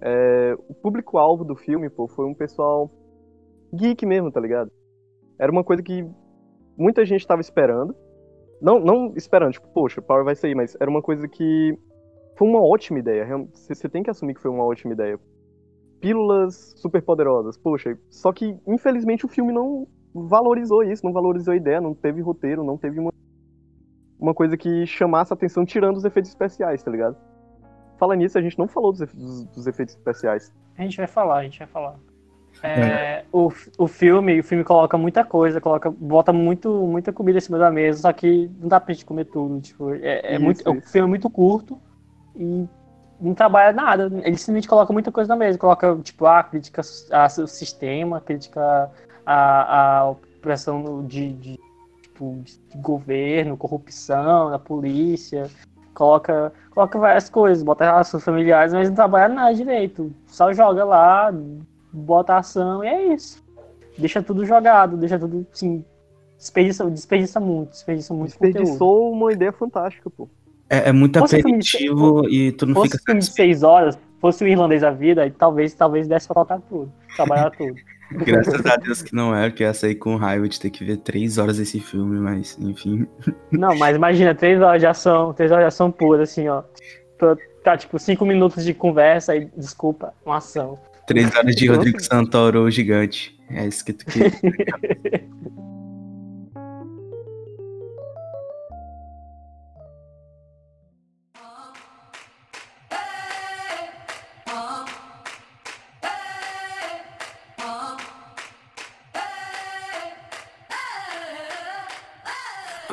É, 0.00 0.54
o 0.68 0.74
público-alvo 0.74 1.44
do 1.44 1.56
filme, 1.56 1.88
pô, 1.88 2.08
foi 2.08 2.26
um 2.26 2.34
pessoal 2.34 2.90
geek 3.74 4.04
mesmo, 4.06 4.30
tá 4.30 4.40
ligado? 4.40 4.70
Era 5.38 5.52
uma 5.52 5.64
coisa 5.64 5.82
que 5.82 6.08
muita 6.76 7.04
gente 7.04 7.26
tava 7.26 7.40
esperando. 7.40 7.94
Não, 8.60 8.80
não 8.80 9.12
esperando, 9.16 9.52
tipo, 9.52 9.68
poxa, 9.68 10.00
Power 10.00 10.24
vai 10.24 10.34
sair, 10.34 10.54
mas 10.54 10.76
era 10.80 10.90
uma 10.90 11.02
coisa 11.02 11.28
que 11.28 11.78
foi 12.36 12.48
uma 12.48 12.62
ótima 12.62 12.98
ideia. 12.98 13.26
Você 13.52 13.88
tem 13.88 14.02
que 14.02 14.10
assumir 14.10 14.34
que 14.34 14.40
foi 14.40 14.50
uma 14.50 14.64
ótima 14.64 14.92
ideia. 14.92 15.18
Pílulas 16.00 16.74
super 16.76 17.02
poderosas, 17.02 17.56
poxa. 17.56 17.98
Só 18.08 18.32
que, 18.32 18.58
infelizmente, 18.66 19.26
o 19.26 19.28
filme 19.28 19.52
não 19.52 19.86
valorizou 20.14 20.82
isso, 20.82 21.04
não 21.04 21.12
valorizou 21.12 21.52
a 21.52 21.56
ideia, 21.56 21.80
não 21.80 21.94
teve 21.94 22.20
roteiro, 22.22 22.64
não 22.64 22.78
teve 22.78 22.98
uma, 22.98 23.12
uma 24.18 24.34
coisa 24.34 24.56
que 24.56 24.86
chamasse 24.86 25.32
a 25.32 25.34
atenção 25.34 25.64
tirando 25.64 25.96
os 25.96 26.04
efeitos 26.04 26.30
especiais, 26.30 26.82
tá 26.82 26.90
ligado? 26.90 27.16
Fala 27.98 28.14
nisso, 28.16 28.36
a 28.38 28.42
gente 28.42 28.58
não 28.58 28.68
falou 28.68 28.92
dos, 28.92 29.00
dos- 29.12 29.44
dos 29.46 29.66
efeitos 29.66 29.94
especiais. 29.94 30.52
A 30.76 30.82
gente 30.82 30.96
vai 30.96 31.06
falar, 31.06 31.38
a 31.38 31.42
gente 31.44 31.58
vai 31.58 31.68
falar. 31.68 31.94
É, 32.62 33.24
o, 33.30 33.52
o 33.78 33.86
filme, 33.86 34.40
o 34.40 34.44
filme 34.44 34.64
coloca 34.64 34.96
muita 34.96 35.24
coisa, 35.24 35.60
coloca, 35.60 35.90
bota 35.90 36.32
muito, 36.32 36.70
muita 36.86 37.12
comida 37.12 37.38
em 37.38 37.40
cima 37.40 37.58
da 37.58 37.70
mesa, 37.70 38.00
só 38.00 38.12
que 38.12 38.50
não 38.58 38.68
dá 38.68 38.80
pra 38.80 38.94
gente 38.94 39.04
comer 39.04 39.26
tudo. 39.26 39.60
Tipo, 39.60 39.94
é, 39.94 40.20
é 40.24 40.32
Isso, 40.34 40.42
muito, 40.42 40.70
o 40.70 40.74
isso. 40.74 40.90
filme 40.90 41.06
é 41.06 41.08
muito 41.08 41.28
curto 41.30 41.78
e 42.34 42.66
não 43.20 43.34
trabalha 43.34 43.72
nada. 43.74 44.04
Ele 44.06 44.36
simplesmente 44.36 44.68
coloca 44.68 44.92
muita 44.92 45.12
coisa 45.12 45.28
na 45.28 45.36
mesa. 45.36 45.58
Coloca, 45.58 45.96
tipo, 46.02 46.26
a 46.26 46.42
crítica 46.42 46.82
ao 47.12 47.46
sistema, 47.46 48.20
crítica 48.20 48.90
à, 49.24 49.98
à 50.00 50.10
opressão 50.10 51.04
de, 51.04 51.32
de, 51.34 51.58
tipo, 52.02 52.42
de 52.44 52.78
governo, 52.78 53.56
corrupção, 53.56 54.50
da 54.50 54.58
polícia. 54.58 55.48
Coloca, 55.96 56.52
coloca 56.72 56.98
várias 56.98 57.30
coisas, 57.30 57.62
bota 57.64 57.84
relações 57.86 58.22
familiares, 58.22 58.74
mas 58.74 58.88
não 58.90 58.94
trabalha 58.94 59.32
nada 59.32 59.54
direito. 59.54 60.12
Só 60.26 60.52
joga 60.52 60.84
lá, 60.84 61.32
bota 61.90 62.36
ação 62.36 62.84
e 62.84 62.86
é 62.86 63.14
isso. 63.14 63.42
Deixa 63.96 64.22
tudo 64.22 64.44
jogado, 64.44 64.94
deixa 64.98 65.18
tudo, 65.18 65.46
assim, 65.50 65.82
desperdiça, 66.36 66.90
desperdiça 66.90 67.40
muito, 67.40 67.70
desperdiça 67.70 68.12
muito 68.12 68.34
conteúdo. 68.34 68.52
Desperdiçou 68.58 69.10
uma 69.10 69.32
ideia 69.32 69.52
fantástica, 69.52 70.10
pô. 70.10 70.28
É, 70.68 70.90
é 70.90 70.92
muito 70.92 71.18
Fosse 71.18 71.40
filme 71.40 71.58
de- 71.60 71.76
aperitivo 71.76 72.28
e 72.28 72.52
tu 72.52 72.66
não 72.66 72.74
fosse 72.74 72.90
fica 72.90 73.02
um 73.02 73.06
filme 73.06 73.20
de 73.20 73.32
seis 73.32 73.62
horas, 73.62 73.98
fosse 74.20 74.44
o 74.44 74.46
irlandês 74.48 74.82
da 74.82 74.90
vida, 74.90 75.22
aí 75.22 75.30
talvez, 75.30 75.72
talvez 75.72 76.06
desse 76.06 76.26
pra 76.26 76.34
colocar 76.34 76.60
tudo, 76.68 76.92
trabalhar 77.16 77.50
tudo. 77.52 77.74
Graças 78.24 78.64
a 78.64 78.76
Deus 78.76 79.02
que 79.02 79.14
não 79.14 79.34
é, 79.34 79.50
que 79.50 79.62
eu 79.62 79.66
ia 79.66 79.74
sair 79.74 79.94
com 79.96 80.16
raiva 80.16 80.48
de 80.48 80.60
ter 80.60 80.70
que 80.70 80.84
ver 80.84 80.98
três 80.98 81.38
horas 81.38 81.58
desse 81.58 81.80
filme, 81.80 82.18
mas 82.20 82.56
enfim. 82.60 83.06
Não, 83.50 83.76
mas 83.76 83.96
imagina, 83.96 84.34
três 84.34 84.60
horas 84.60 84.80
de 84.80 84.86
ação, 84.86 85.32
três 85.32 85.50
horas 85.50 85.64
de 85.64 85.68
ação 85.68 85.90
pura, 85.90 86.22
assim, 86.22 86.48
ó. 86.48 86.62
Tá, 87.18 87.36
tá, 87.64 87.76
tipo, 87.76 87.98
cinco 87.98 88.24
minutos 88.24 88.64
de 88.64 88.74
conversa 88.74 89.34
e, 89.34 89.46
desculpa, 89.56 90.12
uma 90.24 90.36
ação. 90.36 90.78
Três 91.06 91.34
horas 91.34 91.54
de 91.54 91.66
Rodrigo 91.68 92.00
Santoro 92.00 92.62
o 92.62 92.70
gigante. 92.70 93.36
É 93.50 93.66
isso 93.66 93.84
que 93.84 93.92
tu 93.92 94.04
quer. 94.06 94.32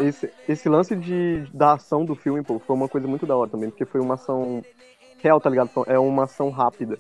Esse, 0.03 0.31
esse 0.47 0.69
lance 0.69 0.95
de, 0.95 1.47
da 1.53 1.73
ação 1.73 2.03
do 2.03 2.15
filme, 2.15 2.43
pô, 2.43 2.59
foi 2.59 2.75
uma 2.75 2.89
coisa 2.89 3.07
muito 3.07 3.25
da 3.25 3.35
hora 3.35 3.49
também, 3.49 3.69
porque 3.69 3.85
foi 3.85 4.01
uma 4.01 4.15
ação 4.15 4.61
real, 5.19 5.39
tá 5.39 5.49
ligado? 5.49 5.69
É 5.87 5.97
uma 5.97 6.25
ação 6.25 6.49
rápida. 6.49 6.99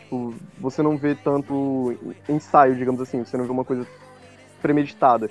Tipo, 0.00 0.34
você 0.58 0.82
não 0.82 0.96
vê 0.96 1.14
tanto 1.14 1.96
ensaio, 2.28 2.76
digamos 2.76 3.00
assim, 3.00 3.24
você 3.24 3.36
não 3.36 3.46
vê 3.46 3.50
uma 3.50 3.64
coisa 3.64 3.86
premeditada. 4.60 5.30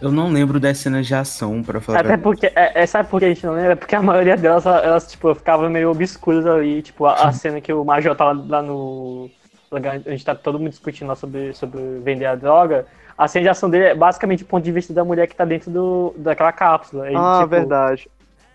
Eu 0.00 0.10
não 0.10 0.32
lembro 0.32 0.58
das 0.58 0.78
cenas 0.78 1.06
de 1.06 1.14
ação, 1.14 1.62
pra 1.62 1.78
falar. 1.80 2.00
Até 2.00 2.16
porque, 2.16 2.46
é, 2.46 2.82
é, 2.82 2.86
sabe 2.86 3.08
por 3.10 3.20
que 3.20 3.26
a 3.26 3.28
gente 3.28 3.44
não 3.44 3.52
lembra? 3.52 3.76
Porque 3.76 3.94
a 3.94 4.02
maioria 4.02 4.36
delas, 4.36 4.64
elas, 4.64 5.10
tipo, 5.10 5.34
ficavam 5.34 5.68
meio 5.68 5.90
obscuras 5.90 6.46
ali, 6.46 6.80
tipo, 6.80 7.04
a, 7.04 7.28
a 7.28 7.32
cena 7.32 7.60
que 7.60 7.72
o 7.72 7.84
Major 7.84 8.16
lá, 8.18 8.32
lá 8.32 8.62
no... 8.62 9.30
A 9.72 10.10
gente 10.10 10.24
tá 10.24 10.34
todo 10.34 10.58
mundo 10.58 10.70
discutindo 10.70 11.06
lá 11.06 11.14
sobre, 11.14 11.52
sobre 11.54 11.80
vender 12.00 12.26
a 12.26 12.34
droga. 12.34 12.86
A 13.16 13.28
cena 13.28 13.44
de 13.44 13.48
ação 13.50 13.70
dele 13.70 13.84
é 13.84 13.94
basicamente 13.94 14.42
o 14.42 14.46
ponto 14.46 14.64
de 14.64 14.72
vista 14.72 14.92
da 14.92 15.04
mulher 15.04 15.28
que 15.28 15.36
tá 15.36 15.44
dentro 15.44 15.70
do, 15.70 16.12
daquela 16.16 16.50
cápsula. 16.50 17.04
Aí, 17.04 17.14
ah, 17.16 17.36
tipo, 17.38 17.50
verdade. 17.50 18.10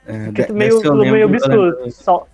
É, 0.05 0.25
Fica 0.25 0.43
de- 0.47 0.51
meio, 0.53 0.81
tudo 0.81 0.97
meio 0.97 1.13
lembro, 1.13 1.17
eu 1.19 1.27
obscuro. 1.69 1.91
Só, 1.91 2.27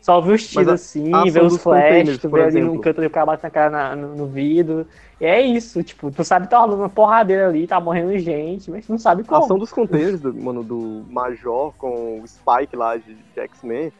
só 0.00 0.20
vê 0.22 0.32
os 0.32 0.48
tiros 0.48 0.68
a- 0.68 0.72
assim, 0.74 1.12
a 1.12 1.24
vê 1.24 1.40
os 1.42 1.58
flashes, 1.58 2.16
tu 2.16 2.30
vê 2.30 2.44
ali 2.44 2.62
no 2.62 2.80
canto 2.80 2.98
ali 2.98 3.08
o 3.08 3.10
cara 3.10 3.26
bate 3.26 3.42
na 3.42 3.50
cara 3.50 3.70
na- 3.70 3.94
no, 3.96 4.14
no 4.16 4.26
vidro. 4.26 4.86
E 5.20 5.26
é 5.26 5.42
isso, 5.42 5.82
tipo, 5.82 6.10
tu 6.10 6.24
sabe 6.24 6.46
que 6.46 6.50
tá 6.50 6.58
rolando 6.60 6.80
uma 6.80 6.88
porradeira 6.88 7.46
ali, 7.48 7.66
tá 7.66 7.78
morrendo 7.78 8.16
gente, 8.18 8.70
mas 8.70 8.86
tu 8.86 8.92
não 8.92 8.98
sabe 8.98 9.20
A 9.20 9.24
como. 9.26 9.44
ação 9.44 9.58
dos 9.58 9.70
containers, 9.70 10.18
do, 10.18 10.32
mano, 10.32 10.64
do 10.64 11.04
Major 11.10 11.74
com 11.76 12.20
o 12.22 12.26
Spike 12.26 12.74
lá 12.74 12.96
de, 12.96 13.14
de 13.14 13.40
X-Men. 13.40 13.92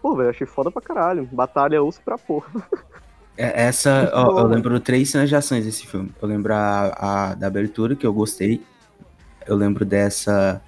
Pô, 0.00 0.16
velho, 0.16 0.30
achei 0.30 0.46
foda 0.48 0.68
pra 0.68 0.82
caralho. 0.82 1.28
Batalha 1.30 1.80
osso 1.80 2.00
pra 2.04 2.18
porra. 2.18 2.48
É, 3.36 3.64
Essa, 3.64 4.10
ó, 4.14 4.40
eu 4.40 4.46
lembro 4.46 4.78
três 4.80 5.08
cenas 5.10 5.28
de 5.28 5.36
ações 5.36 5.64
desse 5.64 5.86
filme. 5.86 6.10
Eu 6.20 6.28
lembro 6.28 6.52
a, 6.54 7.30
a 7.30 7.34
da 7.34 7.46
abertura, 7.46 7.96
que 7.96 8.06
eu 8.06 8.12
gostei. 8.12 8.62
Eu 9.46 9.56
lembro 9.56 9.84
dessa 9.84 10.62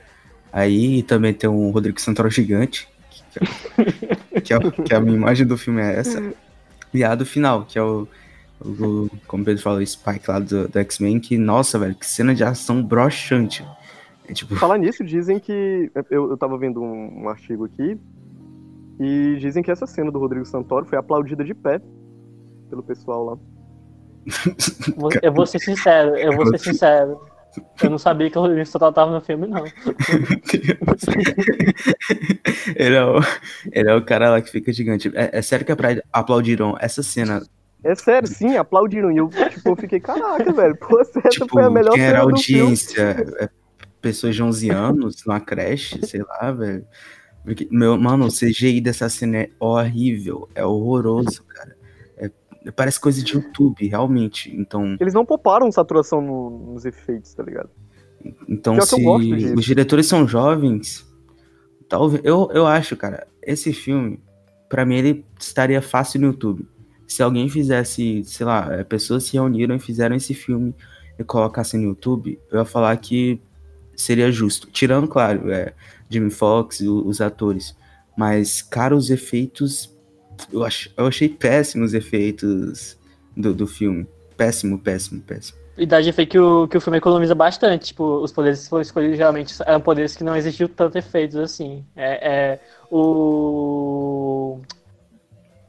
aí, 0.52 0.99
e 0.99 1.02
também 1.02 1.33
tem 1.35 1.49
um 1.49 1.71
Rodrigo 1.71 2.00
Santoro 2.00 2.30
gigante. 2.30 2.88
Que, 4.33 4.40
que, 4.40 4.52
é, 4.52 4.56
o- 4.59 4.73
que 4.73 4.94
a 4.94 5.00
minha 5.00 5.16
imagem 5.16 5.47
do 5.47 5.56
filme 5.59 5.83
é 5.83 5.99
essa. 5.99 6.23
E 6.92 7.02
a 7.04 7.14
do 7.14 7.26
final, 7.26 7.64
que 7.64 7.78
é 7.78 7.83
o, 7.83 8.06
o 8.61 9.11
como 9.26 9.42
o 9.42 9.47
Pedro 9.47 9.62
falou, 9.62 9.80
o 9.80 9.87
Spike 9.87 10.28
lá 10.30 10.38
do, 10.38 10.68
do 10.68 10.78
X-Men, 10.78 11.18
que, 11.21 11.37
nossa, 11.37 11.78
velho, 11.78 11.94
que 11.94 12.06
cena 12.06 12.35
de 12.35 12.44
ação 12.44 12.83
broxante. 12.83 13.64
É 14.28 14.33
tipo, 14.33 14.54
Falar 14.56 14.78
nisso, 14.78 15.04
dizem 15.04 15.38
que. 15.38 15.90
Eu, 16.11 16.30
eu 16.30 16.37
tava 16.37 16.56
vendo 16.56 16.80
um, 16.83 17.25
um 17.25 17.28
artigo 17.28 17.66
aqui. 17.66 17.99
E 18.99 19.37
dizem 19.40 19.62
que 19.62 19.71
essa 19.71 19.87
cena 19.87 20.11
do 20.11 20.18
Rodrigo 20.21 20.47
Santoro 20.47 20.87
foi 20.87 20.97
aplaudida 20.97 21.44
de 21.44 21.52
pé 21.52 21.80
pelo 22.74 22.82
pessoal 22.82 23.24
lá. 23.24 23.38
Eu 25.22 25.32
vou 25.32 25.46
ser 25.46 25.60
sincero, 25.60 26.16
eu 26.16 26.32
vou 26.32 26.46
ser 26.46 26.58
sincero. 26.58 27.20
Eu 27.80 27.90
não 27.90 27.98
sabia 27.98 28.28
que 28.28 28.36
o 28.36 28.46
Living 28.46 28.68
Total 28.68 28.92
tava 28.92 29.12
no 29.12 29.20
filme, 29.20 29.46
não. 29.46 29.64
ele, 32.74 32.96
é 32.96 33.04
o, 33.04 33.20
ele 33.70 33.90
é 33.90 33.94
o 33.94 34.04
cara 34.04 34.30
lá 34.30 34.40
que 34.40 34.50
fica 34.50 34.72
gigante. 34.72 35.12
É, 35.14 35.38
é 35.38 35.42
sério 35.42 35.64
que 35.64 35.70
apra- 35.70 36.02
aplaudiram 36.12 36.76
essa 36.80 37.00
cena. 37.00 37.46
É 37.84 37.94
sério, 37.94 38.26
sim, 38.26 38.56
aplaudiram. 38.56 39.12
E 39.12 39.18
eu, 39.18 39.28
tipo, 39.28 39.68
eu 39.68 39.76
fiquei, 39.76 40.00
caraca, 40.00 40.52
velho. 40.52 40.76
Pô, 40.76 41.00
essa 41.00 41.20
Tipo, 41.28 41.46
foi 41.48 41.62
a 41.62 41.70
melhor 41.70 41.92
quem 41.92 42.02
era 42.02 42.22
audiência? 42.22 43.24
É, 43.38 43.48
pessoas 44.00 44.34
de 44.34 44.42
11 44.42 44.70
anos 44.70 45.24
numa 45.24 45.38
creche, 45.38 46.04
sei 46.04 46.22
lá, 46.22 46.50
velho. 46.50 46.84
Porque, 47.44 47.68
meu, 47.70 47.96
mano, 47.96 48.26
o 48.26 48.32
CGI 48.32 48.80
dessa 48.80 49.08
cena 49.08 49.36
é 49.36 49.50
horrível, 49.60 50.48
é 50.56 50.64
horroroso, 50.64 51.44
cara. 51.44 51.73
Parece 52.75 52.99
coisa 52.99 53.23
de 53.23 53.35
YouTube, 53.35 53.87
realmente. 53.87 54.54
Então, 54.56 54.97
Eles 55.00 55.12
não 55.14 55.25
pouparam 55.25 55.71
saturação 55.71 56.21
no- 56.23 56.73
nos 56.73 56.85
efeitos, 56.85 57.35
tá 57.35 57.42
ligado? 57.42 57.68
então 58.49 58.75
Pior 58.75 58.87
se 58.87 59.52
os 59.54 59.64
diretores 59.64 60.06
são 60.06 60.26
jovens, 60.26 61.06
talvez. 61.88 62.25
Eu, 62.25 62.49
eu 62.54 62.66
acho, 62.66 62.97
cara, 62.97 63.26
esse 63.42 63.73
filme, 63.73 64.18
pra 64.68 64.87
mim, 64.87 64.97
ele 64.97 65.26
estaria 65.38 65.83
fácil 65.83 66.21
no 66.21 66.28
YouTube. 66.28 66.66
Se 67.06 67.23
alguém 67.23 67.49
fizesse, 67.50 68.23
sei 68.25 68.47
lá, 68.47 68.68
é, 68.73 68.83
pessoas 68.83 69.25
se 69.25 69.35
reuniram 69.35 69.75
e 69.76 69.78
fizeram 69.78 70.16
esse 70.16 70.33
filme 70.33 70.75
e 71.18 71.23
colocassem 71.23 71.78
no 71.80 71.88
YouTube, 71.88 72.40
eu 72.50 72.59
ia 72.61 72.64
falar 72.64 72.97
que 72.97 73.40
seria 73.94 74.33
justo. 74.33 74.68
Tirando, 74.71 75.06
claro, 75.06 75.50
é, 75.52 75.75
Jimmy 76.09 76.30
Fox 76.30 76.80
e 76.80 76.88
os 76.88 77.21
atores. 77.21 77.76
Mas, 78.16 78.62
cara, 78.62 78.97
os 78.97 79.11
efeitos. 79.11 79.93
Eu, 80.52 80.64
ach, 80.64 80.90
eu 80.96 81.06
achei 81.06 81.28
péssimos 81.28 81.88
os 81.88 81.94
efeitos 81.94 82.96
do, 83.36 83.54
do 83.54 83.66
filme. 83.66 84.06
Péssimo, 84.36 84.78
péssimo, 84.78 85.20
péssimo. 85.20 85.58
E 85.76 85.84
dá 85.84 86.00
de 86.00 86.12
que 86.12 86.38
o, 86.38 86.68
que 86.68 86.76
o 86.76 86.80
filme 86.80 86.98
economiza 86.98 87.34
bastante. 87.34 87.86
Tipo, 87.86 88.22
os 88.22 88.30
poderes 88.30 88.62
que 88.62 88.68
foram 88.68 88.82
escolhidos 88.82 89.16
geralmente 89.16 89.54
eram 89.66 89.80
poderes 89.80 90.16
que 90.16 90.22
não 90.22 90.36
exigiam 90.36 90.68
tanto 90.68 90.96
efeitos 90.96 91.36
assim. 91.36 91.84
É, 91.96 92.52
é 92.52 92.60
o. 92.90 94.60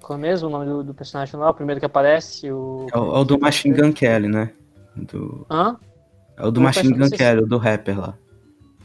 Qual 0.02 0.20
é 0.20 0.22
mesmo 0.22 0.48
o 0.48 0.52
nome 0.52 0.66
do, 0.68 0.84
do 0.84 0.94
personagem 0.94 1.40
lá? 1.40 1.50
O 1.50 1.54
primeiro 1.54 1.80
que 1.80 1.86
aparece? 1.86 2.52
O. 2.52 2.86
É 2.94 2.98
o, 2.98 3.16
é 3.16 3.20
o 3.20 3.24
do 3.24 3.40
Machine 3.40 3.76
Gun 3.76 3.92
Kelly, 3.92 4.28
né? 4.28 4.52
Do, 4.96 5.46
Hã? 5.50 5.76
é 6.38 6.46
o 6.46 6.52
do 6.52 6.62
Machine 6.62 6.96
não 6.96 7.10
Gun 7.10 7.18
Kelly, 7.18 7.42
o 7.42 7.48
do 7.48 7.58
rapper 7.58 8.00
lá. 8.00 8.14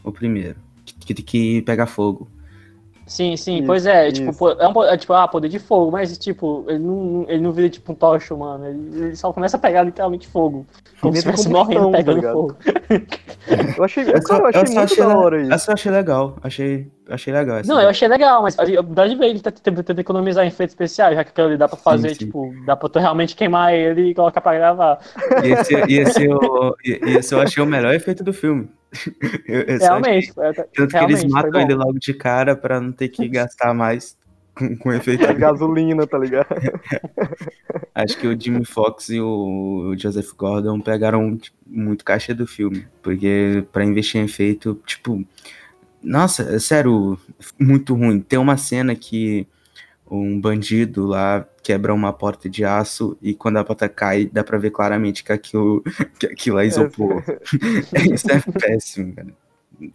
O 0.02 0.10
primeiro. 0.10 0.56
Que, 0.86 1.14
que, 1.14 1.22
que 1.22 1.62
pega 1.62 1.84
fogo. 1.84 2.30
Sim, 3.10 3.36
sim, 3.36 3.56
Isso, 3.56 3.66
pois 3.66 3.86
é, 3.86 4.12
tipo, 4.12 4.30
isso. 4.30 4.38
pô, 4.38 4.52
é, 4.52 4.68
um, 4.68 4.84
é 4.84 4.96
tipo, 4.96 5.12
ah, 5.12 5.26
poder 5.26 5.48
de 5.48 5.58
tocho, 5.58 5.90
mas 5.90 6.16
tipo, 6.16 6.64
ele 6.68 6.78
não, 6.78 7.24
ele 7.28 7.40
não 7.42 7.50
vira 7.50 7.68
tipo 7.68 7.90
um 7.90 7.94
tocha 7.96 8.32
humano, 8.32 8.64
ele, 8.68 9.04
ele 9.06 9.16
só 9.16 9.32
começa 9.32 9.56
a 9.56 9.60
pegar 9.60 9.82
literalmente 9.82 10.28
fogo. 10.28 10.64
Como 11.00 11.12
se 11.14 11.18
estivesse 11.18 11.48
morrendo 11.48 11.90
tá 11.90 11.98
pegando 11.98 12.14
ligado? 12.16 12.32
fogo. 12.34 12.56
Eu 13.76 13.82
achei, 13.84 14.04
Eu 14.04 14.22
cara, 14.22 14.44
eu 14.44 14.46
achei 14.46 14.60
eu 14.60 14.64
muito 14.66 14.78
achei 14.78 15.04
da 15.04 15.18
hora 15.18 15.42
isso. 15.42 15.52
Essa 15.52 15.70
eu 15.70 15.74
achei 15.74 15.90
legal. 15.90 16.36
Achei, 16.40 16.88
achei 17.10 17.32
legal. 17.32 17.58
essa 17.58 17.68
Não, 17.68 17.76
eu 17.76 17.80
ideia. 17.80 17.90
achei 17.90 18.08
legal, 18.08 18.42
mas 18.42 18.56
dá 18.56 19.06
de 19.06 19.16
ver, 19.16 19.26
ele 19.26 19.40
tá 19.40 19.50
tentando 19.50 19.98
economizar 20.00 20.44
em 20.44 20.48
efeitos 20.48 20.72
especiais, 20.74 21.14
já 21.16 21.24
que 21.24 21.30
aquilo 21.30 21.48
ali 21.48 21.56
dá 21.56 21.68
pra 21.68 21.76
fazer, 21.76 22.10
sim. 22.10 22.24
tipo, 22.26 22.54
dá 22.64 22.76
pra 22.76 22.88
tu 22.88 22.98
realmente 22.98 23.34
queimar 23.36 23.74
ele 23.74 24.10
e 24.10 24.14
colocar 24.14 24.40
pra 24.40 24.54
gravar. 24.54 24.98
E 25.44 25.48
esse, 25.52 25.74
e 25.88 25.98
esse, 25.98 26.24
eu, 26.24 26.74
e 26.84 27.16
esse 27.18 27.34
eu 27.34 27.40
achei 27.40 27.62
o 27.62 27.66
melhor 27.66 27.94
efeito 27.94 28.22
do 28.24 28.32
filme. 28.32 28.68
Eu- 29.46 29.60
eu 29.62 29.78
Realmente, 29.78 30.32
é, 30.38 30.52
Tanto 30.52 30.68
que 30.72 30.80
eles 30.82 30.92
realmente, 30.92 31.28
matam 31.28 31.60
ele 31.60 31.74
logo 31.74 31.98
de 31.98 32.12
cara 32.12 32.56
pra 32.56 32.80
não 32.80 32.90
ter 32.90 33.08
que 33.08 33.28
gastar 33.28 33.72
mais 33.72 34.16
com, 34.52 34.76
com 34.76 34.92
efeito. 34.92 35.24
É 35.24 35.32
gasolina, 35.32 36.06
tá 36.08 36.18
ligado? 36.18 36.48
Acho 37.94 38.16
que 38.18 38.26
o 38.26 38.38
Jimmy 38.40 38.64
Fox 38.64 39.08
e 39.10 39.20
o 39.20 39.94
Joseph 39.96 40.32
Gordon 40.36 40.80
pegaram 40.80 41.36
tipo, 41.36 41.56
muito 41.66 42.04
caixa 42.04 42.34
do 42.34 42.46
filme. 42.46 42.86
Porque 43.02 43.64
pra 43.72 43.84
investir 43.84 44.20
em 44.20 44.24
efeito, 44.24 44.80
tipo. 44.86 45.24
Nossa, 46.02 46.42
é 46.54 46.58
sério, 46.58 47.18
muito 47.58 47.94
ruim. 47.94 48.20
Tem 48.20 48.38
uma 48.38 48.56
cena 48.56 48.94
que 48.94 49.46
um 50.10 50.40
bandido 50.40 51.06
lá 51.06 51.46
quebra 51.62 51.94
uma 51.94 52.12
porta 52.12 52.48
de 52.48 52.64
aço 52.64 53.16
e 53.22 53.32
quando 53.32 53.58
a 53.58 53.64
porta 53.64 53.88
cai, 53.88 54.26
dá 54.26 54.42
pra 54.42 54.58
ver 54.58 54.70
claramente 54.70 55.22
que 55.22 55.32
aquilo, 55.32 55.82
que 56.18 56.26
aquilo 56.26 56.58
é 56.58 56.66
isopor. 56.66 57.22
Isso 58.12 58.30
é 58.30 58.40
péssimo, 58.40 59.14
cara. 59.14 59.28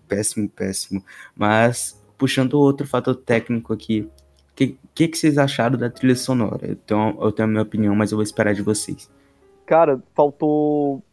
Péssimo, 0.07 0.49
péssimo. 0.49 1.03
Mas, 1.35 2.01
puxando 2.17 2.53
outro 2.53 2.87
fator 2.87 3.15
técnico 3.15 3.73
aqui, 3.73 4.01
o 4.01 4.55
que, 4.55 4.77
que, 4.93 5.07
que 5.09 5.17
vocês 5.17 5.37
acharam 5.37 5.77
da 5.77 5.89
trilha 5.89 6.15
sonora? 6.15 6.67
Eu 6.67 6.75
tenho, 6.75 7.17
eu 7.19 7.31
tenho 7.31 7.47
a 7.47 7.51
minha 7.51 7.63
opinião, 7.63 7.95
mas 7.95 8.11
eu 8.11 8.17
vou 8.17 8.23
esperar 8.23 8.53
de 8.53 8.61
vocês. 8.61 9.09
Cara, 9.65 10.01
faltou 10.13 11.03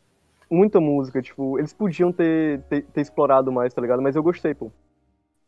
muita 0.48 0.78
música, 0.80 1.20
tipo, 1.20 1.58
eles 1.58 1.72
podiam 1.72 2.12
ter, 2.12 2.60
ter, 2.62 2.82
ter 2.82 3.00
explorado 3.00 3.50
mais, 3.50 3.72
tá 3.74 3.80
ligado? 3.80 4.02
Mas 4.02 4.14
eu 4.14 4.22
gostei, 4.22 4.54
pô. 4.54 4.70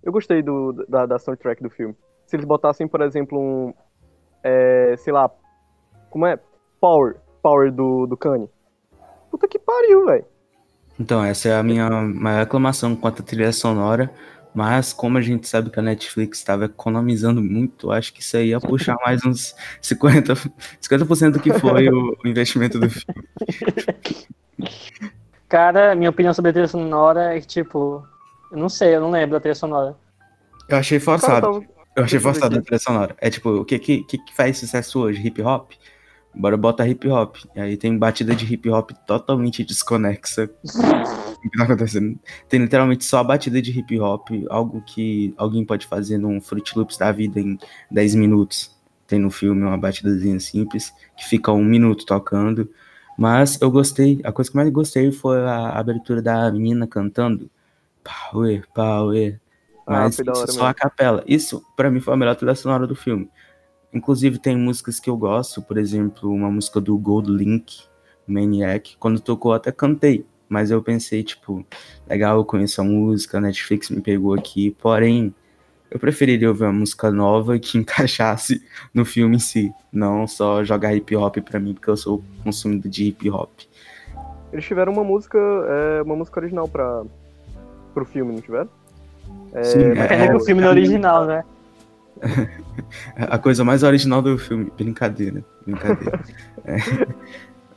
Eu 0.05 0.12
gostei 0.12 0.43
do, 0.43 0.85
da, 0.87 1.07
da 1.07 1.19
soundtrack 1.19 1.62
do 1.62 1.71
filme. 1.71 1.97
Se 2.27 2.37
eles 2.37 2.47
botassem, 2.47 2.87
por 2.87 3.01
exemplo, 3.01 3.40
um. 3.40 3.75
é, 4.43 4.95
sei 4.99 5.12
lá. 5.12 5.31
Como 6.11 6.27
é? 6.27 6.38
Power. 6.79 7.17
Power 7.43 7.73
do, 7.73 8.07
do 8.07 8.17
Kanye. 8.17 8.49
Puta 9.31 9.49
que 9.49 9.59
pariu, 9.59 10.05
velho. 10.05 10.25
Então, 11.01 11.25
essa 11.25 11.49
é 11.49 11.57
a 11.57 11.62
minha 11.62 11.90
maior 11.90 12.40
reclamação 12.40 12.95
quanto 12.95 13.23
à 13.23 13.25
trilha 13.25 13.51
sonora. 13.51 14.11
Mas, 14.55 14.93
como 14.93 15.19
a 15.19 15.21
gente 15.21 15.49
sabe 15.49 15.69
que 15.69 15.81
a 15.81 15.83
Netflix 15.83 16.38
estava 16.38 16.67
economizando 16.67 17.43
muito, 17.43 17.90
acho 17.90 18.14
que 18.14 18.21
isso 18.21 18.37
aí 18.37 18.51
ia 18.51 18.61
puxar 18.61 18.97
mais 19.05 19.25
uns 19.27 19.53
50%, 19.83 20.53
50 20.81 21.31
do 21.33 21.40
que 21.40 21.53
foi 21.55 21.88
o, 21.88 22.17
o 22.25 22.29
investimento 22.29 22.79
do 22.79 22.88
filme. 22.88 23.29
Cara, 25.49 25.97
minha 25.97 26.11
opinião 26.11 26.33
sobre 26.33 26.51
a 26.51 26.53
trilha 26.53 26.69
sonora 26.69 27.35
é 27.35 27.40
que, 27.40 27.47
tipo, 27.49 28.07
eu 28.55 28.61
não 28.61 28.69
sei, 28.69 28.95
eu 28.95 29.01
não 29.01 29.11
lembro 29.11 29.33
da 29.33 29.40
trilha 29.40 29.55
sonora. 29.55 29.97
Eu 30.69 30.79
achei 30.79 31.01
Cara, 31.01 31.19
forçado. 31.19 31.67
Eu 31.97 32.05
achei 32.05 32.21
forçado 32.21 32.57
a 32.57 32.62
trilha 32.62 32.79
sonora. 32.79 33.17
É 33.21 33.29
tipo, 33.29 33.51
o 33.51 33.64
que, 33.64 33.79
que, 33.79 34.05
que 34.05 34.19
que 34.19 34.35
faz 34.35 34.59
sucesso 34.59 35.01
hoje? 35.01 35.27
Hip 35.27 35.43
hop? 35.43 35.73
Bora 36.33 36.57
botar 36.57 36.88
hip 36.88 37.09
hop. 37.09 37.37
E 37.55 37.61
aí 37.61 37.77
tem 37.77 37.99
batida 37.99 38.35
de 38.35 38.53
hip 38.53 38.71
hop 38.71 38.93
totalmente 39.07 39.64
desconexa. 39.64 40.49
O 41.45 41.51
que 41.51 41.59
tá 41.59 41.64
acontecendo? 41.64 42.19
Tem 42.49 42.59
literalmente 42.59 43.05
só 43.05 43.19
a 43.19 43.25
batida 43.25 43.61
de 43.61 43.79
hip 43.79 44.01
hop, 44.01 44.31
algo 44.49 44.81
que 44.81 45.35
alguém 45.37 45.62
pode 45.62 45.87
fazer 45.87 46.17
num 46.17 46.40
Fruit 46.40 46.73
Loops 46.75 46.97
da 46.97 47.12
vida 47.12 47.38
em 47.38 47.59
10 47.90 48.14
minutos. 48.14 48.75
Tem 49.07 49.19
no 49.19 49.31
filme 49.31 49.62
uma 49.62 49.77
batidazinha 49.77 50.40
simples, 50.40 50.90
que 51.14 51.29
fica 51.29 51.53
um 51.53 51.62
minuto 51.62 52.07
tocando. 52.07 52.71
Mas 53.19 53.61
eu 53.61 53.71
gostei, 53.71 54.23
a 54.25 54.33
coisa 54.33 54.51
que 54.51 54.57
mais 54.57 54.71
gostei 54.71 55.12
foi 55.12 55.38
a 55.45 55.79
abertura 55.79 56.23
da 56.23 56.51
menina 56.51 56.87
cantando. 56.87 57.51
Power, 58.05 58.64
power. 58.75 59.40
Ah, 59.87 59.93
Mas 60.05 60.17
da 60.19 60.33
isso 60.33 60.40
só 60.43 60.47
mesmo. 60.47 60.64
a 60.67 60.75
capela. 60.75 61.25
Isso, 61.27 61.64
pra 61.77 61.90
mim, 61.90 62.01
foi 62.01 62.14
a 62.14 62.17
melhor 62.17 62.37
trilha 62.37 62.55
sonora 62.55 62.87
do 62.87 62.95
filme. 62.95 63.29
Inclusive, 63.93 64.38
tem 64.38 64.57
músicas 64.57 65.01
que 65.01 65.09
eu 65.09 65.17
gosto, 65.17 65.62
por 65.62 65.79
exemplo, 65.79 66.31
uma 66.31 66.51
música 66.51 66.81
do 66.81 66.97
Gold 66.99 67.31
Link, 67.31 67.83
Maniac. 68.27 68.97
Quando 68.99 69.21
tocou, 69.21 69.53
até 69.53 69.71
cantei. 69.73 70.27
Mas 70.49 70.71
eu 70.71 70.83
pensei, 70.83 71.23
tipo, 71.23 71.64
legal, 72.09 72.37
eu 72.38 72.45
conheço 72.45 72.81
a 72.81 72.85
música, 72.85 73.38
a 73.38 73.40
Netflix 73.40 73.90
me 73.90 74.01
pegou 74.01 74.35
aqui. 74.35 74.71
Porém, 74.81 75.35
eu 75.90 75.99
preferiria 75.99 76.49
ouvir 76.49 76.64
uma 76.64 76.73
música 76.73 77.11
nova 77.11 77.57
que 77.61 77.79
encaixasse 77.79 78.62
no 78.93 79.05
filme 79.05 79.37
em 79.37 79.38
si. 79.40 79.73
Não 79.93 80.27
só 80.27 80.62
jogar 80.64 80.95
hip 80.95 81.14
hop 81.17 81.37
pra 81.38 81.61
mim, 81.61 81.73
porque 81.75 81.88
eu 81.90 81.97
sou 81.97 82.23
consumidor 82.43 82.90
de 82.90 83.05
hip 83.05 83.31
hop. 83.31 83.51
Eles 84.53 84.64
tiveram 84.64 84.93
uma 84.93 85.05
música. 85.05 85.38
é, 85.38 86.03
uma 86.03 86.17
música 86.17 86.40
original 86.40 86.69
pra, 86.69 87.05
pro 87.94 88.04
filme, 88.04 88.35
não 88.35 88.40
tiveram? 88.40 88.68
É, 89.52 89.62
Sim, 89.62 89.92
dizer 89.94 90.28
que 90.28 90.37
o 90.37 90.40
filme 90.40 90.62
é 90.62 90.68
original, 90.68 91.26
né? 91.26 91.44
A 93.16 93.38
coisa 93.38 93.64
mais 93.64 93.83
original 93.83 94.20
do 94.20 94.37
filme. 94.37 94.70
Brincadeira. 94.76 95.44
Brincadeira. 95.64 96.20
É. 96.66 96.78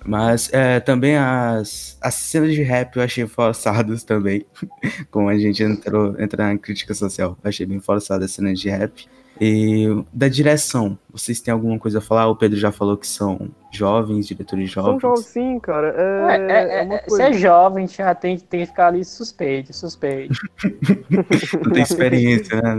Mas 0.05 0.49
é, 0.53 0.79
também 0.79 1.17
as, 1.17 1.97
as 2.01 2.13
cenas 2.13 2.53
de 2.53 2.63
rap 2.63 2.95
eu 2.95 3.03
achei 3.03 3.27
forçadas 3.27 4.05
também. 4.05 4.45
Como 5.11 5.27
a 5.27 5.37
gente 5.37 5.61
entrou, 5.61 6.17
entra 6.17 6.47
na 6.47 6.57
crítica 6.57 6.93
social. 6.93 7.37
Eu 7.43 7.49
achei 7.49 7.65
bem 7.65 7.81
forçada 7.81 8.23
as 8.23 8.31
cenas 8.31 8.57
de 8.57 8.69
rap. 8.69 9.05
E 9.39 9.87
da 10.13 10.27
direção, 10.27 10.97
vocês 11.11 11.39
têm 11.41 11.51
alguma 11.53 11.77
coisa 11.79 11.99
a 11.99 12.01
falar? 12.01 12.27
O 12.27 12.35
Pedro 12.35 12.57
já 12.57 12.71
falou 12.71 12.97
que 12.97 13.07
são 13.07 13.49
jovens, 13.71 14.27
diretores 14.27 14.71
São 14.71 14.83
jovens. 14.83 15.01
jovens, 15.01 15.25
sim, 15.25 15.59
cara. 15.59 15.93
É, 15.95 16.35
É, 16.35 16.51
é, 16.51 16.79
é 16.79 16.83
uma 16.83 16.95
é, 16.95 16.99
coisa. 16.99 17.15
se 17.25 17.29
é 17.29 17.33
jovem, 17.33 17.87
já 17.87 18.15
tem, 18.15 18.37
tem 18.39 18.61
que 18.61 18.65
ficar 18.67 18.87
ali 18.87 19.03
suspeito, 19.05 19.73
suspeito. 19.73 20.33
Não 21.63 21.71
tem 21.73 21.83
experiência, 21.83 22.61
né? 22.61 22.75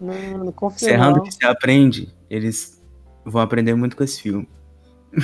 Não- 0.00 0.44
não- 0.44 0.52
confio 0.52 0.78
Se 0.80 0.90
errando 0.90 1.18
não. 1.18 1.24
que 1.24 1.32
se 1.32 1.44
aprende, 1.44 2.14
eles 2.28 2.82
vão 3.24 3.40
aprender 3.42 3.74
muito 3.74 3.96
com 3.96 4.04
esse 4.04 4.20
filme. 4.22 4.48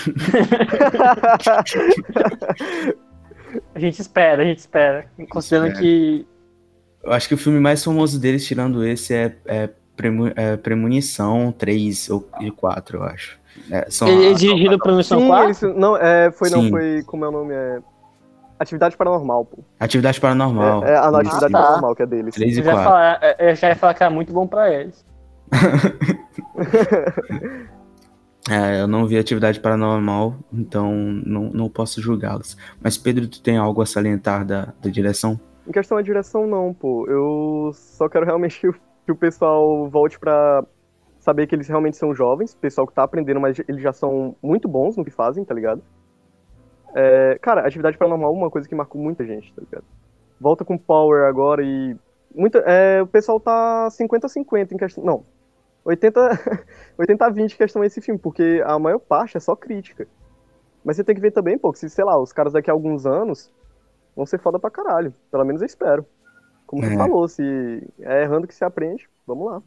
A 3.75 3.79
gente 3.79 4.01
espera, 4.01 4.42
a 4.42 4.44
gente 4.44 4.59
espera. 4.59 5.07
Considerando 5.31 5.68
espera. 5.72 5.83
que 5.87 6.27
Eu 7.03 7.12
acho 7.12 7.29
que 7.29 7.35
o 7.35 7.38
filme 7.38 7.61
mais 7.61 7.83
famoso 7.83 8.18
deles, 8.18 8.44
tirando 8.46 8.85
esse, 8.85 9.14
é, 9.14 9.37
é, 9.46 9.70
Premu- 9.97 10.33
é 10.37 10.57
Premonição 10.57 11.53
3 11.57 12.11
ou 12.11 12.29
e 12.41 12.51
4, 12.51 12.99
eu 12.99 13.03
acho. 13.05 13.39
É, 13.71 13.87
são 13.91 14.07
ele 14.09 14.27
é 14.27 14.31
a- 14.31 14.35
dirigido 14.35 14.79
por 14.79 14.93
Missão 14.95 15.21
Sim, 15.21 15.29
4? 15.29 15.45
eles, 15.47 15.63
não, 15.77 15.97
é, 15.97 16.31
foi, 16.31 16.51
não, 16.51 16.69
foi, 16.69 17.03
como 17.07 17.25
é 17.25 17.29
o 17.29 17.33
nome? 17.33 17.55
É, 17.55 17.79
Atividade 18.59 18.97
paranormal, 18.97 19.45
pô. 19.45 19.59
Atividade 19.79 20.19
Paranormal. 20.19 20.83
É, 20.87 20.93
é 20.93 20.97
a 20.97 21.09
atividade 21.09 21.53
tá. 21.53 21.61
paranormal 21.61 21.95
que 21.95 22.03
é 22.03 22.07
deles. 22.07 22.35
3 22.35 22.57
e 22.57 22.61
Eu 22.61 22.65
já, 22.65 22.71
ia 22.71 22.75
4. 22.77 22.91
falar, 22.91 23.21
eu 23.39 23.55
já 23.55 23.69
ia 23.69 23.77
falar 23.77 23.95
que 23.95 24.03
era 24.03 24.11
muito 24.11 24.33
bom 24.33 24.47
pra 24.47 24.73
eles. 24.73 25.05
É, 28.49 28.81
eu 28.81 28.87
não 28.87 29.09
vi 29.09 29.19
Atividade 29.19 29.59
Paranormal, 29.59 30.37
então 30.53 30.93
não, 30.95 31.51
não 31.51 31.69
posso 31.69 32.01
julgá-los. 32.01 32.57
Mas, 32.81 32.97
Pedro, 32.97 33.27
tu 33.27 33.43
tem 33.43 33.57
algo 33.57 33.83
a 33.83 33.87
salientar 33.87 34.45
da, 34.45 34.73
da 34.81 34.89
direção? 34.89 35.41
Em 35.67 35.73
questão 35.73 35.97
da 35.97 36.03
direção, 36.03 36.47
não, 36.47 36.73
pô. 36.73 37.09
Eu 37.09 37.73
só 37.75 38.09
quero 38.09 38.25
realmente 38.25 38.61
que 38.61 38.69
o, 38.71 38.75
que 39.07 39.12
o 39.12 39.16
pessoal 39.16 39.88
volte 39.88 40.19
pra 40.19 40.64
saber 41.21 41.47
que 41.47 41.55
eles 41.55 41.69
realmente 41.69 41.97
são 41.97 42.14
jovens, 42.14 42.55
pessoal 42.55 42.87
que 42.87 42.92
tá 42.92 43.05
aprendendo, 43.05 43.40
mas 43.40 43.59
eles 43.69 43.81
já 43.81 43.92
são 43.92 44.37
muito 44.42 44.69
bons 44.69 44.97
no 44.97 45.05
que 45.05 45.11
fazem, 45.11 45.45
tá 45.45 45.55
ligado? 45.55 45.83
É, 46.95 47.38
cara, 47.40 47.66
atividade 47.66 47.97
paranormal 47.97 48.33
é 48.33 48.37
uma 48.37 48.51
coisa 48.51 48.69
que 48.69 48.75
marcou 48.75 49.01
muita 49.01 49.25
gente, 49.25 49.53
tá 49.55 49.62
ligado? 49.62 49.85
Volta 50.40 50.64
com 50.64 50.77
Power 50.77 51.25
agora 51.25 51.62
e. 51.62 51.97
Muita, 52.35 52.59
é, 52.61 53.01
o 53.01 53.07
pessoal 53.07 53.40
tá 53.40 53.88
50-50 53.88 54.73
em 54.73 54.77
questão. 54.77 55.05
Não. 55.05 55.25
80 55.85 56.21
80-20 56.99 57.55
em 57.55 57.57
questão 57.57 57.83
a 57.83 57.87
esse 57.87 58.01
filme, 58.01 58.21
porque 58.21 58.62
a 58.66 58.79
maior 58.79 58.99
parte 58.99 59.37
é 59.37 59.40
só 59.40 59.55
crítica. 59.55 60.07
Mas 60.85 60.97
você 60.97 61.05
tem 61.05 61.14
que 61.14 61.21
ver 61.21 61.31
também, 61.31 61.59
pô, 61.59 61.73
que 61.73 61.79
se, 61.79 61.88
sei 61.88 62.05
lá, 62.05 62.19
os 62.21 62.33
caras 62.33 62.53
daqui 62.53 62.71
a 62.71 62.73
alguns 62.73 63.07
anos 63.07 63.53
vão 64.14 64.27
ser 64.27 64.38
foda 64.38 64.59
pra 64.59 64.71
caralho. 64.71 65.14
Pelo 65.31 65.45
menos 65.45 65.61
eu 65.61 65.66
espero. 65.66 66.07
Como 66.66 66.83
você 66.83 66.94
É. 66.94 66.96
falou, 66.96 67.29
se 67.29 67.83
é 68.00 68.22
errando 68.22 68.46
que 68.46 68.55
se 68.55 68.64
aprende, 68.64 69.09
vamos 69.26 69.46
lá. 69.46 69.62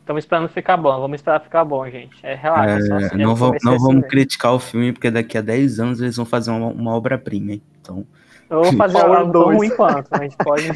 Estamos 0.00 0.24
esperando 0.24 0.48
ficar 0.48 0.76
bom, 0.76 1.00
vamos 1.00 1.16
esperar 1.20 1.40
ficar 1.40 1.64
bom, 1.64 1.88
gente. 1.88 2.14
É, 2.24 2.34
relaxa, 2.34 2.80
só 2.86 2.94
É, 2.94 3.04
assim, 3.06 3.16
não, 3.18 3.32
é 3.32 3.38
comecei 3.38 3.70
não 3.70 3.76
assim 3.76 3.86
vamos 3.86 4.06
criticar 4.08 4.52
o 4.52 4.58
filme, 4.58 4.92
porque 4.92 5.10
daqui 5.10 5.38
a 5.38 5.40
10 5.40 5.78
anos 5.78 6.00
eles 6.00 6.16
vão 6.16 6.26
fazer 6.26 6.50
uma, 6.50 6.66
uma 6.68 6.94
obra-prima, 6.94 7.52
hein? 7.52 7.62
Então, 7.80 8.04
Eu 8.50 8.62
vou 8.64 8.72
fazer 8.76 8.98
algo 9.00 9.32
tão 9.32 9.44
ruim 9.54 9.70
quanto, 9.70 10.08
a 10.12 10.22
gente 10.24 10.36
pode. 10.36 10.64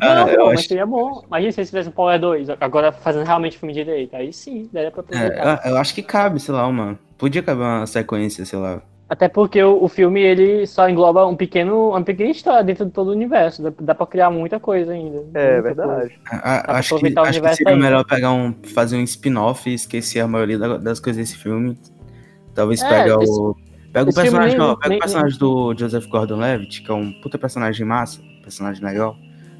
Ah, 0.00 0.14
não, 0.14 0.28
eu 0.28 0.38
pô, 0.40 0.44
mas 0.46 0.60
acho- 0.60 0.68
seria 0.68 0.86
bom. 0.86 1.22
Imagina 1.26 1.52
se 1.52 1.60
eles 1.60 1.70
fizessem 1.70 1.90
um 1.90 1.94
Power 1.94 2.18
2, 2.20 2.48
agora 2.60 2.92
fazendo 2.92 3.24
realmente 3.26 3.58
filme 3.58 3.72
direito. 3.72 4.14
Aí 4.14 4.32
sim, 4.32 4.68
daria 4.72 4.90
pra 4.90 5.00
aproveitar. 5.00 5.64
é, 5.64 5.68
eu, 5.68 5.72
eu 5.72 5.78
acho 5.78 5.94
que 5.94 6.02
cabe, 6.02 6.38
sei 6.40 6.54
lá, 6.54 6.66
uma. 6.66 6.98
Podia 7.18 7.42
caber 7.42 7.62
uma 7.64 7.86
sequência, 7.86 8.44
sei 8.44 8.58
lá. 8.58 8.82
Até 9.14 9.28
porque 9.28 9.62
o, 9.62 9.84
o 9.84 9.88
filme 9.88 10.20
ele 10.20 10.66
só 10.66 10.88
engloba 10.88 11.24
um 11.24 11.36
pequeno, 11.36 11.90
uma 11.90 12.02
pequena 12.02 12.30
história 12.30 12.64
dentro 12.64 12.84
de 12.84 12.90
todo 12.90 13.08
o 13.08 13.12
universo. 13.12 13.62
Dá, 13.62 13.72
dá 13.80 13.94
pra 13.94 14.06
criar 14.08 14.28
muita 14.28 14.58
coisa 14.58 14.90
ainda. 14.92 15.18
É 15.34 15.52
muita 15.62 15.62
verdade. 15.62 16.18
A- 16.28 16.78
acho 16.78 16.96
que, 16.98 17.06
acho 17.06 17.12
que 17.12 17.28
universo 17.30 17.56
seria 17.58 17.72
ainda. 17.74 17.84
melhor 17.84 18.04
pegar 18.04 18.32
um, 18.32 18.52
fazer 18.74 18.96
um 18.96 19.02
spin-off 19.04 19.70
e 19.70 19.74
esquecer 19.74 20.18
a 20.18 20.26
maioria 20.26 20.58
da- 20.58 20.78
das 20.78 20.98
coisas 20.98 21.22
desse 21.22 21.38
filme. 21.40 21.78
Talvez 22.56 22.82
É, 22.82 22.88
pega 22.88 23.22
esse- 23.22 23.30
o. 23.40 23.54
Pega 23.92 24.10
o 24.10 24.14
personagem, 24.14 24.58
nem- 24.58 24.66
ó, 24.66 24.74
pega 24.74 24.88
nem- 24.88 24.98
o 24.98 25.00
personagem 25.00 25.38
do 25.38 25.74
Joseph 25.78 26.06
Gordon-Levitt, 26.08 26.82
que 26.82 26.90
é 26.90 26.94
um 26.94 27.12
puta 27.22 27.38
personagem 27.38 27.86
massa, 27.86 28.20
personagem 28.42 28.84
legal. 28.84 29.14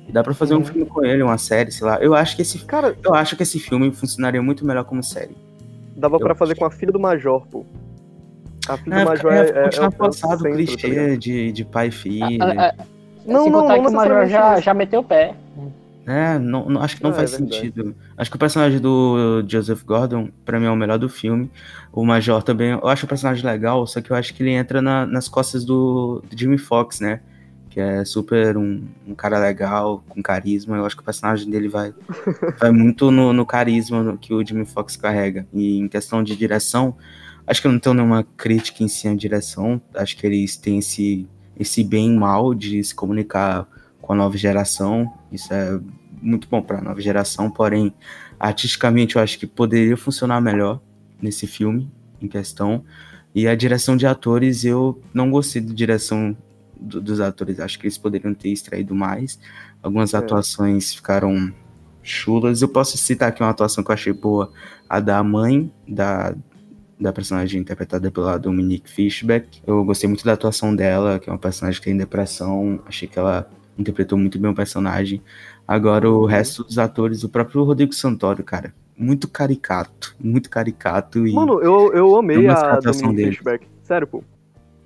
E 0.09 0.11
dá 0.11 0.25
pra 0.25 0.35
fazer 0.35 0.57
um 0.57 0.65
filme 0.65 0.85
com 0.85 1.05
ele, 1.05 1.23
uma 1.23 1.39
série, 1.39 1.71
sei 1.71 1.87
lá. 1.87 1.99
Eu 2.03 2.13
acho 2.13 2.35
que 2.35 2.43
esse, 2.43 2.59
Cara, 2.65 2.97
eu 3.05 3.15
acho 3.15 3.37
que 3.37 3.45
esse 3.45 3.61
filme 3.61 3.93
funcionaria 3.93 4.43
muito 4.43 4.67
melhor 4.67 4.83
como 4.85 5.01
série. 5.05 5.37
dava 5.97 6.19
pra 6.19 6.33
Eu- 6.33 6.37
fazer 6.37 6.57
com 6.57 6.65
a 6.65 6.71
filha 6.73 6.91
do 6.91 6.99
Major, 6.99 7.47
pô. 7.47 7.65
A 8.69 8.77
filha 8.79 8.95
É, 8.95 8.99
do 9.01 9.05
Major 9.07 9.33
é, 9.33 9.37
é, 9.37 9.41
é, 9.41 9.65
é, 9.65 9.85
é 9.85 9.91
passado 9.91 10.43
tá 10.43 10.51
clichê 10.51 11.17
de, 11.17 11.53
de 11.53 11.65
pai 11.65 11.89
e 11.89 11.91
filho. 11.91 12.39
Ah, 12.43 12.75
ah, 12.79 12.85
Não, 13.27 13.43
Sem 13.45 13.53
não, 13.53 13.61
contar 13.63 13.77
não 13.77 13.85
que 13.85 13.91
o 13.91 13.93
Major 13.93 14.27
já, 14.27 14.61
já 14.61 14.75
meteu 14.75 15.01
o 15.01 15.05
pé. 15.05 15.35
É, 16.07 16.39
não, 16.39 16.69
não- 16.69 16.83
acho 16.83 16.97
que 16.99 17.03
não 17.03 17.11
Ah, 17.11 17.15
é 17.15 17.17
faz 17.17 17.31
verdade. 17.33 17.55
sentido. 17.57 17.95
Acho 18.17 18.31
que 18.31 18.37
o 18.37 18.39
personagem 18.39 18.79
do 18.79 19.43
Joseph 19.49 19.83
Gordon, 19.85 20.29
pra 20.45 20.61
mim, 20.61 20.67
é 20.67 20.71
o 20.71 20.77
melhor 20.77 20.99
do 20.99 21.09
filme. 21.09 21.51
O 21.93 22.05
Major 22.05 22.43
também, 22.43 22.71
eu 22.73 22.87
acho 22.89 23.07
o 23.07 23.09
personagem 23.09 23.45
legal, 23.45 23.87
só 23.87 24.01
que 24.03 24.11
eu 24.11 24.17
acho 24.17 24.35
que 24.35 24.43
ele 24.43 24.51
entra 24.51 24.83
na- 24.83 25.07
nas 25.07 25.29
costas 25.29 25.65
do, 25.65 26.23
do 26.29 26.39
Jimmy 26.39 26.59
Fox, 26.59 27.01
né? 27.01 27.21
Que 27.71 27.81
é 27.81 28.05
super 28.05 28.57
um, 28.59 28.83
um 29.09 29.15
cara 29.15 29.39
legal, 29.39 30.05
com 30.09 30.23
carisma. 30.23 30.77
Eu 30.77 30.85
acho 30.87 30.95
que 30.95 31.03
o 31.03 31.05
personagem 31.05 31.51
dele 31.51 31.69
vai, 31.69 31.93
vai 32.61 32.71
muito 32.71 33.11
no, 33.11 33.33
no 33.33 33.47
carisma 33.47 34.17
que 34.21 34.33
o 34.35 34.45
Jimmy 34.47 34.67
Fox 34.67 34.97
carrega. 34.97 35.47
E 35.55 35.79
em 35.79 35.89
questão 35.89 36.23
de 36.23 36.37
direção, 36.37 36.95
acho 37.47 37.61
que 37.61 37.67
eu 37.67 37.73
não 37.73 37.79
tenho 37.79 37.95
nenhuma 37.95 38.25
crítica 38.37 38.83
em 38.83 38.89
si 38.89 39.09
à 39.09 39.15
direção. 39.15 39.81
Acho 39.95 40.17
que 40.17 40.27
eles 40.27 40.57
têm 40.57 40.79
esse, 40.79 41.29
esse 41.59 41.83
bem 41.85 42.15
e 42.15 42.19
mal 42.19 42.55
de 42.55 42.83
se 42.83 42.95
comunicar 42.95 43.67
com 44.01 44.13
a 44.13 44.17
nova 44.17 44.37
geração. 44.37 45.13
Isso 45.33 45.53
é 45.53 45.81
muito 46.23 46.49
bom 46.49 46.63
para 46.63 46.79
a 46.79 46.83
nova 46.83 47.01
geração, 47.01 47.51
porém, 47.51 47.93
artisticamente 48.39 49.17
eu 49.17 49.23
acho 49.23 49.39
que 49.39 49.47
poderia 49.47 49.97
funcionar 49.97 50.41
melhor 50.41 50.81
nesse 51.21 51.47
filme 51.47 51.91
em 52.21 52.29
questão. 52.29 52.85
E 53.35 53.47
a 53.49 53.55
direção 53.55 53.97
de 53.97 54.07
atores, 54.07 54.65
eu 54.65 55.01
não 55.13 55.31
gostei 55.31 55.61
da 55.61 55.73
direção 55.75 56.37
do- 56.81 57.01
dos 57.01 57.21
atores. 57.21 57.59
Acho 57.61 57.79
que 57.79 57.87
eles 57.87 57.99
poderiam 57.99 58.33
ter 58.33 58.51
extraído 58.51 58.95
mais. 58.95 59.39
Algumas 59.83 60.15
É. 60.15 60.19
atuações 60.19 60.95
ficaram 60.95 61.53
chulas. 62.03 62.63
Eu 62.63 62.69
posso 62.69 62.97
citar 62.97 63.29
aqui 63.31 63.43
uma 63.43 63.51
atuação 63.51 63.83
que 63.83 63.91
eu 63.91 63.95
achei 63.95 64.13
boa, 64.13 64.53
a 64.89 65.01
da 65.01 65.23
mãe 65.23 65.73
da, 65.89 66.35
da 66.99 67.13
personagem 67.13 67.61
interpretada 67.61 68.11
pela 68.11 68.39
Dominique 68.39 68.89
Fishback. 68.91 69.61
Eu 69.67 69.85
gostei 69.85 70.09
muito 70.09 70.25
da 70.25 70.33
atuação 70.35 70.75
dela, 70.75 71.19
que 71.19 71.29
é 71.29 71.33
uma 71.33 71.39
personagem 71.39 71.81
que 71.81 71.87
tem 71.87 71.97
depressão. 71.97 72.81
Achei 72.87 73.09
que 73.09 73.19
ela 73.19 73.49
interpretou 73.79 74.17
muito 74.17 74.39
bem 74.39 74.51
o 74.51 74.55
personagem. 74.55 75.21
Agora, 75.67 76.09
o 76.09 76.21
Uhum. 76.21 76.25
resto 76.27 76.63
dos 76.65 76.79
atores, 76.79 77.25
o 77.25 77.29
próprio 77.29 77.65
Rodrigo 77.65 77.93
Santoro, 77.93 78.45
cara, 78.45 78.73
muito 78.97 79.27
caricato, 79.29 80.15
muito 80.21 80.49
caricato. 80.49 81.27
E 81.27 81.33
Mano, 81.33 81.61
eu, 81.61 81.93
eu 81.93 82.17
amei 82.17 82.47
da 82.47 82.53
a 82.55 82.73
atuação 82.75 83.03
Dominique 83.09 83.17
dele. 83.17 83.37
Fishback. 83.37 83.67
Sério, 83.83 84.07
pô. 84.07 84.23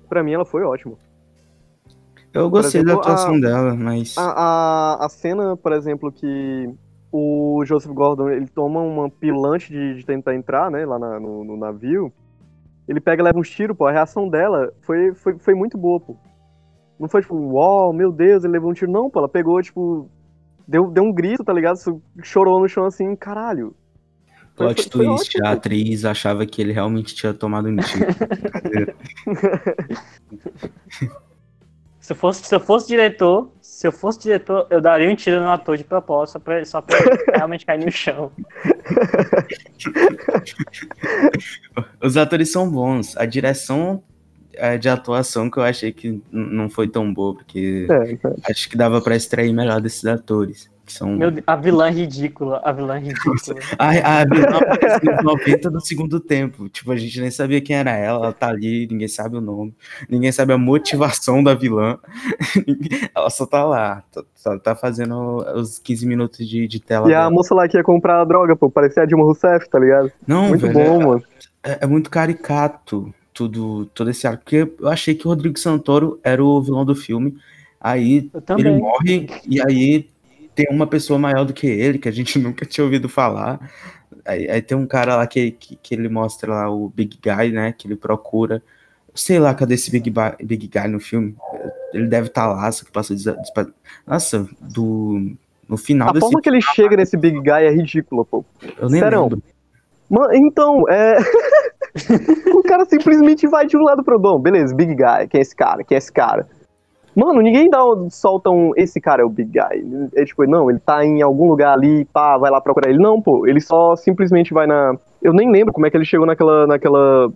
Pra 0.07 0.23
mim 0.23 0.31
ela 0.33 0.45
foi 0.45 0.63
ótima. 0.63 0.95
eu 2.33 2.49
gostei 2.49 2.83
da 2.83 2.91
exemplo, 2.93 3.01
atuação 3.11 3.35
a- 3.35 3.39
dela, 3.39 3.75
mas. 3.75 4.17
A, 4.17 4.31
a, 5.01 5.05
a 5.05 5.09
cena, 5.09 5.55
por 5.57 5.71
exemplo, 5.73 6.11
que 6.11 6.69
o 7.11 7.63
Joseph 7.65 7.91
Gordon 7.91 8.29
ele 8.29 8.47
toma 8.47 8.81
uma 8.81 9.09
pilante 9.09 9.71
de, 9.71 9.95
de 9.95 10.05
tentar 10.05 10.35
entrar, 10.35 10.69
né, 10.69 10.85
lá 10.85 10.99
na- 10.99 11.19
no, 11.19 11.43
no 11.43 11.57
navio. 11.57 12.11
Ele 12.87 12.99
pega 12.99 13.21
e 13.21 13.25
leva 13.25 13.37
uns 13.39 13.49
tiros, 13.49 13.77
pô. 13.77 13.85
A 13.85 13.91
reação 13.91 14.27
dela 14.27 14.73
foi, 14.81 15.13
foi, 15.13 15.37
foi 15.37 15.53
muito 15.53 15.77
boa, 15.77 15.99
pô. 15.99 16.15
Não 16.99 17.07
foi 17.07 17.21
tipo, 17.21 17.35
uau, 17.35 17.93
meu 17.93 18.11
Deus, 18.11 18.43
ele 18.43 18.53
levou 18.53 18.71
um 18.71 18.73
tiro. 18.73 18.91
Não, 18.91 19.09
pô. 19.09 19.19
Ela 19.19 19.29
pegou, 19.29 19.61
tipo. 19.61 20.09
Deu, 20.67 20.89
deu 20.89 21.03
um 21.03 21.11
grito, 21.13 21.43
tá 21.43 21.53
ligado? 21.53 21.77
Chorou 22.23 22.59
no 22.59 22.67
chão 22.67 22.85
assim, 22.85 23.15
caralho. 23.15 23.75
Foi- 24.55 24.67
Plot 24.73 24.81
foi- 24.83 24.91
foi 24.91 25.05
twist, 25.05 25.37
ótimo, 25.37 25.47
a 25.47 25.51
atriz 25.51 26.03
achava 26.05 26.45
que 26.45 26.61
ele 26.61 26.73
realmente 26.73 27.15
tinha 27.15 27.33
tomado 27.33 27.69
um 27.69 27.75
tiro. 27.77 28.05
Se 32.09 32.13
eu 32.13 32.17
fosse, 32.17 32.43
se 32.43 32.55
eu 32.55 32.59
fosse 32.59 32.87
diretor, 32.87 33.51
se 33.61 33.85
eu 33.85 33.91
fosse 33.91 34.19
diretor, 34.19 34.65
eu 34.71 34.81
daria 34.81 35.07
um 35.07 35.15
tiro 35.15 35.41
no 35.41 35.51
ator 35.51 35.77
de 35.77 35.83
propósito 35.83 36.33
só 36.33 36.39
pra, 36.39 36.65
só 36.65 36.81
pra 36.81 36.97
ele 36.97 37.23
realmente 37.37 37.67
cair 37.67 37.85
no 37.85 37.91
chão. 37.91 38.31
Os 42.01 42.17
atores 42.17 42.51
são 42.51 42.67
bons. 42.67 43.15
A 43.15 43.27
direção 43.27 44.01
é, 44.53 44.75
de 44.75 44.89
atuação 44.89 45.51
que 45.51 45.59
eu 45.59 45.63
achei 45.63 45.91
que 45.91 46.19
não 46.31 46.67
foi 46.67 46.87
tão 46.87 47.13
boa, 47.13 47.35
porque 47.35 47.85
É, 47.87 48.13
é. 48.13 48.17
acho 48.49 48.67
que 48.67 48.75
dava 48.75 48.99
pra 49.01 49.15
extrair 49.15 49.53
melhor 49.53 49.79
desses 49.79 50.07
atores. 50.07 50.67
Que 50.89 50.93
são. 50.93 51.15
Meu 51.15 51.29
Deus, 51.29 51.43
a 51.45 51.55
vilã 51.55 51.87
ridícula, 51.91 52.59
a 52.65 52.71
vilã 52.71 52.97
ridícula. 52.97 53.35
A, 53.77 54.21
a 54.21 54.25
vilã 54.25 54.57
apareceu 54.57 55.13
nos 55.15 55.23
90 55.23 55.69
do 55.69 55.79
segundo 55.79 56.19
tempo. 56.19 56.67
Tipo, 56.67 56.91
a 56.91 56.97
gente 56.97 57.21
nem 57.21 57.29
sabia 57.29 57.61
quem 57.61 57.75
era 57.75 57.91
ela, 57.91 58.25
ela 58.25 58.33
tá 58.33 58.47
ali, 58.49 58.87
ninguém 58.89 59.07
sabe 59.07 59.37
o 59.37 59.41
nome, 59.41 59.71
ninguém 60.09 60.31
sabe 60.31 60.51
a 60.51 60.57
motivação 60.57 61.43
da 61.43 61.53
vilã. 61.53 61.99
ela 63.13 63.29
só 63.29 63.45
tá 63.45 63.63
lá, 63.63 64.03
tá- 64.11 64.23
só 64.33 64.57
tá 64.57 64.75
fazendo 64.75 65.37
os 65.55 65.77
15 65.77 66.07
minutos 66.07 66.49
de, 66.49 66.67
de 66.67 66.79
tela. 66.79 67.07
E 67.07 67.13
a 67.13 67.19
dela. 67.19 67.29
moça 67.31 67.53
lá 67.53 67.67
que 67.67 67.77
ia 67.77 67.83
comprar 67.83 68.19
a 68.21 68.25
droga, 68.25 68.55
pô, 68.55 68.67
parecia 68.67 69.03
a 69.03 69.05
Dilma 69.05 69.25
Rousseff, 69.25 69.69
tá 69.69 69.77
ligado? 69.77 70.11
Não, 70.25 70.47
Muito 70.49 70.65
velho, 70.65 70.73
bom, 70.73 70.99
mano. 71.05 71.23
é, 71.63 71.77
é 71.81 71.85
muito 71.85 72.09
caricato 72.09 73.13
tudo, 73.31 73.85
todo 73.93 74.09
esse 74.09 74.25
arco. 74.25 74.43
Porque 74.43 74.67
eu 74.79 74.87
achei 74.87 75.13
que 75.13 75.27
o 75.27 75.29
Rodrigo 75.29 75.59
Santoro 75.59 76.19
era 76.23 76.43
o 76.43 76.59
vilão 76.63 76.83
do 76.83 76.95
filme. 76.95 77.37
Aí 77.79 78.29
ele 78.57 78.71
morre 78.79 79.27
e 79.47 79.61
aí 79.61 80.09
tem 80.59 80.67
uma 80.69 80.85
pessoa 80.85 81.17
maior 81.17 81.45
do 81.45 81.53
que 81.53 81.65
ele, 81.65 81.97
que 81.97 82.09
a 82.09 82.11
gente 82.11 82.37
nunca 82.39 82.65
tinha 82.65 82.83
ouvido 82.83 83.07
falar. 83.07 83.71
Aí, 84.25 84.49
aí 84.49 84.61
tem 84.61 84.77
um 84.77 84.85
cara 84.85 85.15
lá 85.15 85.25
que, 85.25 85.51
que, 85.51 85.77
que 85.77 85.95
ele 85.95 86.09
mostra 86.09 86.51
lá 86.51 86.69
o 86.69 86.89
Big 86.89 87.17
Guy, 87.23 87.51
né? 87.53 87.73
Que 87.77 87.87
ele 87.87 87.95
procura. 87.95 88.61
Sei 89.15 89.39
lá, 89.39 89.53
cadê 89.53 89.75
esse 89.75 89.89
Big, 89.89 90.11
Big 90.43 90.67
Guy 90.67 90.87
no 90.89 90.99
filme? 90.99 91.33
Ele 91.93 92.07
deve 92.07 92.27
estar 92.27 92.45
lá, 92.47 92.69
só 92.71 92.83
que 92.83 92.91
passou 92.91 93.15
Nossa, 94.05 94.47
do. 94.59 95.33
No 95.67 95.77
final 95.77 96.09
A 96.09 96.13
desse 96.13 96.21
forma 96.21 96.41
que 96.41 96.49
ele 96.49 96.61
chega 96.61 96.97
nesse 96.97 97.15
Big 97.15 97.39
Guy 97.39 97.63
é 97.63 97.69
ridícula, 97.69 98.25
pô. 98.25 98.43
Eu 98.77 98.89
nem 98.89 98.99
Serão. 98.99 99.23
lembro. 99.23 99.43
Mano, 100.09 100.33
então, 100.33 100.83
é. 100.89 101.19
o 102.53 102.63
cara 102.63 102.85
simplesmente 102.85 103.47
vai 103.47 103.65
de 103.67 103.77
um 103.77 103.83
lado 103.83 104.03
pro 104.03 104.19
bom. 104.19 104.39
Beleza, 104.39 104.75
Big 104.75 104.95
Guy. 104.95 105.27
Quem 105.29 105.39
é 105.39 105.41
esse 105.41 105.55
cara? 105.55 105.83
Quem 105.83 105.95
é 105.95 105.99
esse 105.99 106.11
cara? 106.11 106.49
Mano, 107.19 107.41
ninguém 107.41 107.69
dá, 107.69 107.79
solta 108.09 108.49
um. 108.49 108.71
Esse 108.75 108.99
cara 109.01 109.21
é 109.21 109.25
o 109.25 109.29
Big 109.29 109.51
Guy. 109.51 110.09
É 110.15 110.23
tipo, 110.25 110.45
não, 110.45 110.69
ele 110.69 110.79
tá 110.79 111.03
em 111.05 111.21
algum 111.21 111.49
lugar 111.49 111.73
ali, 111.73 112.05
pá, 112.05 112.37
vai 112.37 112.49
lá 112.49 112.61
procurar 112.61 112.89
ele. 112.89 112.99
Não, 112.99 113.21
pô, 113.21 113.45
ele 113.45 113.59
só 113.59 113.95
simplesmente 113.95 114.53
vai 114.53 114.65
na. 114.65 114.95
Eu 115.21 115.33
nem 115.33 115.51
lembro 115.51 115.73
como 115.73 115.85
é 115.85 115.89
que 115.89 115.97
ele 115.97 116.05
chegou 116.05 116.25
naquela, 116.25 116.65
naquela 116.65 117.31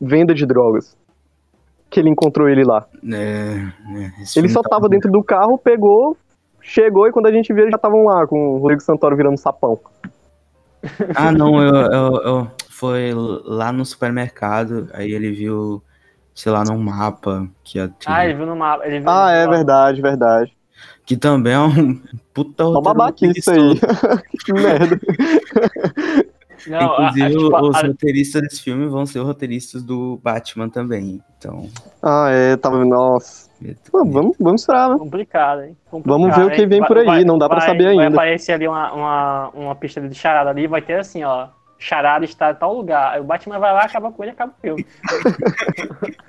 venda 0.00 0.34
de 0.34 0.46
drogas. 0.46 0.96
que 1.90 1.98
ele 2.00 2.10
encontrou 2.10 2.48
ele 2.48 2.64
lá? 2.64 2.86
É, 3.04 3.16
é, 3.16 4.12
Ele 4.36 4.48
só 4.48 4.60
tá 4.62 4.68
tava 4.70 4.88
dentro 4.88 5.10
do 5.10 5.22
carro, 5.24 5.56
pegou, 5.58 6.16
chegou 6.60 7.06
e 7.08 7.12
quando 7.12 7.26
a 7.26 7.32
gente 7.32 7.52
viu, 7.52 7.62
eles 7.62 7.70
já 7.72 7.76
estavam 7.76 8.04
lá 8.04 8.26
com 8.26 8.50
o 8.54 8.58
Rodrigo 8.58 8.82
Santoro 8.82 9.16
virando 9.16 9.38
sapão. 9.38 9.78
Ah, 11.14 11.32
não, 11.32 11.60
eu, 11.62 11.74
eu, 11.74 12.16
eu- 12.22 12.46
foi 12.70 13.12
lá 13.44 13.72
no 13.72 13.84
supermercado, 13.86 14.88
aí 14.92 15.10
ele 15.10 15.30
viu, 15.32 15.82
sei 16.36 16.52
lá, 16.52 16.62
num 16.62 16.78
mapa 16.78 17.48
que 17.64 17.78
ia 17.78 17.88
ter- 17.88 18.06
Ah, 18.06 18.24
ele 18.24 18.34
viu 18.34 18.46
no 18.46 18.54
mapa. 18.54 18.86
Ele 18.86 19.00
viu 19.00 19.10
Ah, 19.10 19.32
ele 19.32 19.38
é 19.40 19.42
viu- 19.42 19.50
verdade, 19.56 20.00
verdade. 20.02 20.56
que 21.04 21.16
também 21.16 21.54
é 21.54 21.58
um 21.58 21.68
puta 22.32 22.64
Uma 22.64 22.74
roteiro 22.76 22.82
babaquice 22.82 23.38
isso 23.40 23.50
aí. 23.50 23.80
que 24.44 24.52
merda. 24.52 25.00
Não, 26.68 26.78
a- 26.78 26.82
a- 26.82 27.10
Inclusive, 27.10 27.36
tipo, 27.44 27.56
a- 27.56 27.62
os 27.62 27.76
a- 27.76 27.86
roteiristas 27.86 28.42
desse 28.42 28.62
filme 28.62 28.86
vão 28.86 29.06
ser 29.06 29.20
roteiristas 29.20 29.82
do 29.82 30.18
Batman 30.22 30.68
também. 30.68 31.22
Então, 31.38 31.68
Ah, 32.02 32.28
é, 32.30 32.56
tava. 32.56 32.84
Nossa. 32.84 33.46
Pô, 33.90 34.04
vamos, 34.04 34.36
vamos 34.38 34.60
esperar, 34.62 34.90
né? 34.90 34.96
Complicado, 34.98 35.62
hein? 35.62 35.76
Complicado, 35.90 36.18
Vamos 36.20 36.36
ver 36.36 36.44
o 36.44 36.50
que 36.50 36.62
hein? 36.62 36.68
vem 36.68 36.84
por 36.84 36.98
aí, 36.98 37.24
não 37.24 37.38
dá 37.38 37.48
pra 37.48 37.58
vai- 37.58 37.66
saber 37.68 37.84
Vai 37.94 38.04
ainda. 38.04 38.16
aparecer 38.16 38.52
ali 38.52 38.68
uma, 38.68 38.92
uma, 38.92 39.48
uma 39.54 39.74
pista 39.74 40.00
de 40.00 40.14
charada 40.14 40.50
ali, 40.50 40.66
vai 40.66 40.82
ter 40.82 40.98
assim, 40.98 41.22
ó. 41.24 41.48
Charada 41.78 42.24
está 42.24 42.50
em 42.50 42.54
tal 42.54 42.74
lugar. 42.74 43.14
Aí 43.14 43.20
o 43.20 43.24
Batman 43.24 43.58
vai 43.58 43.72
lá, 43.72 43.82
acaba 43.82 44.10
com 44.10 44.22
ele, 44.22 44.32
acaba 44.32 44.52
com 44.52 44.58
o 44.58 44.60
filme. 44.60 44.86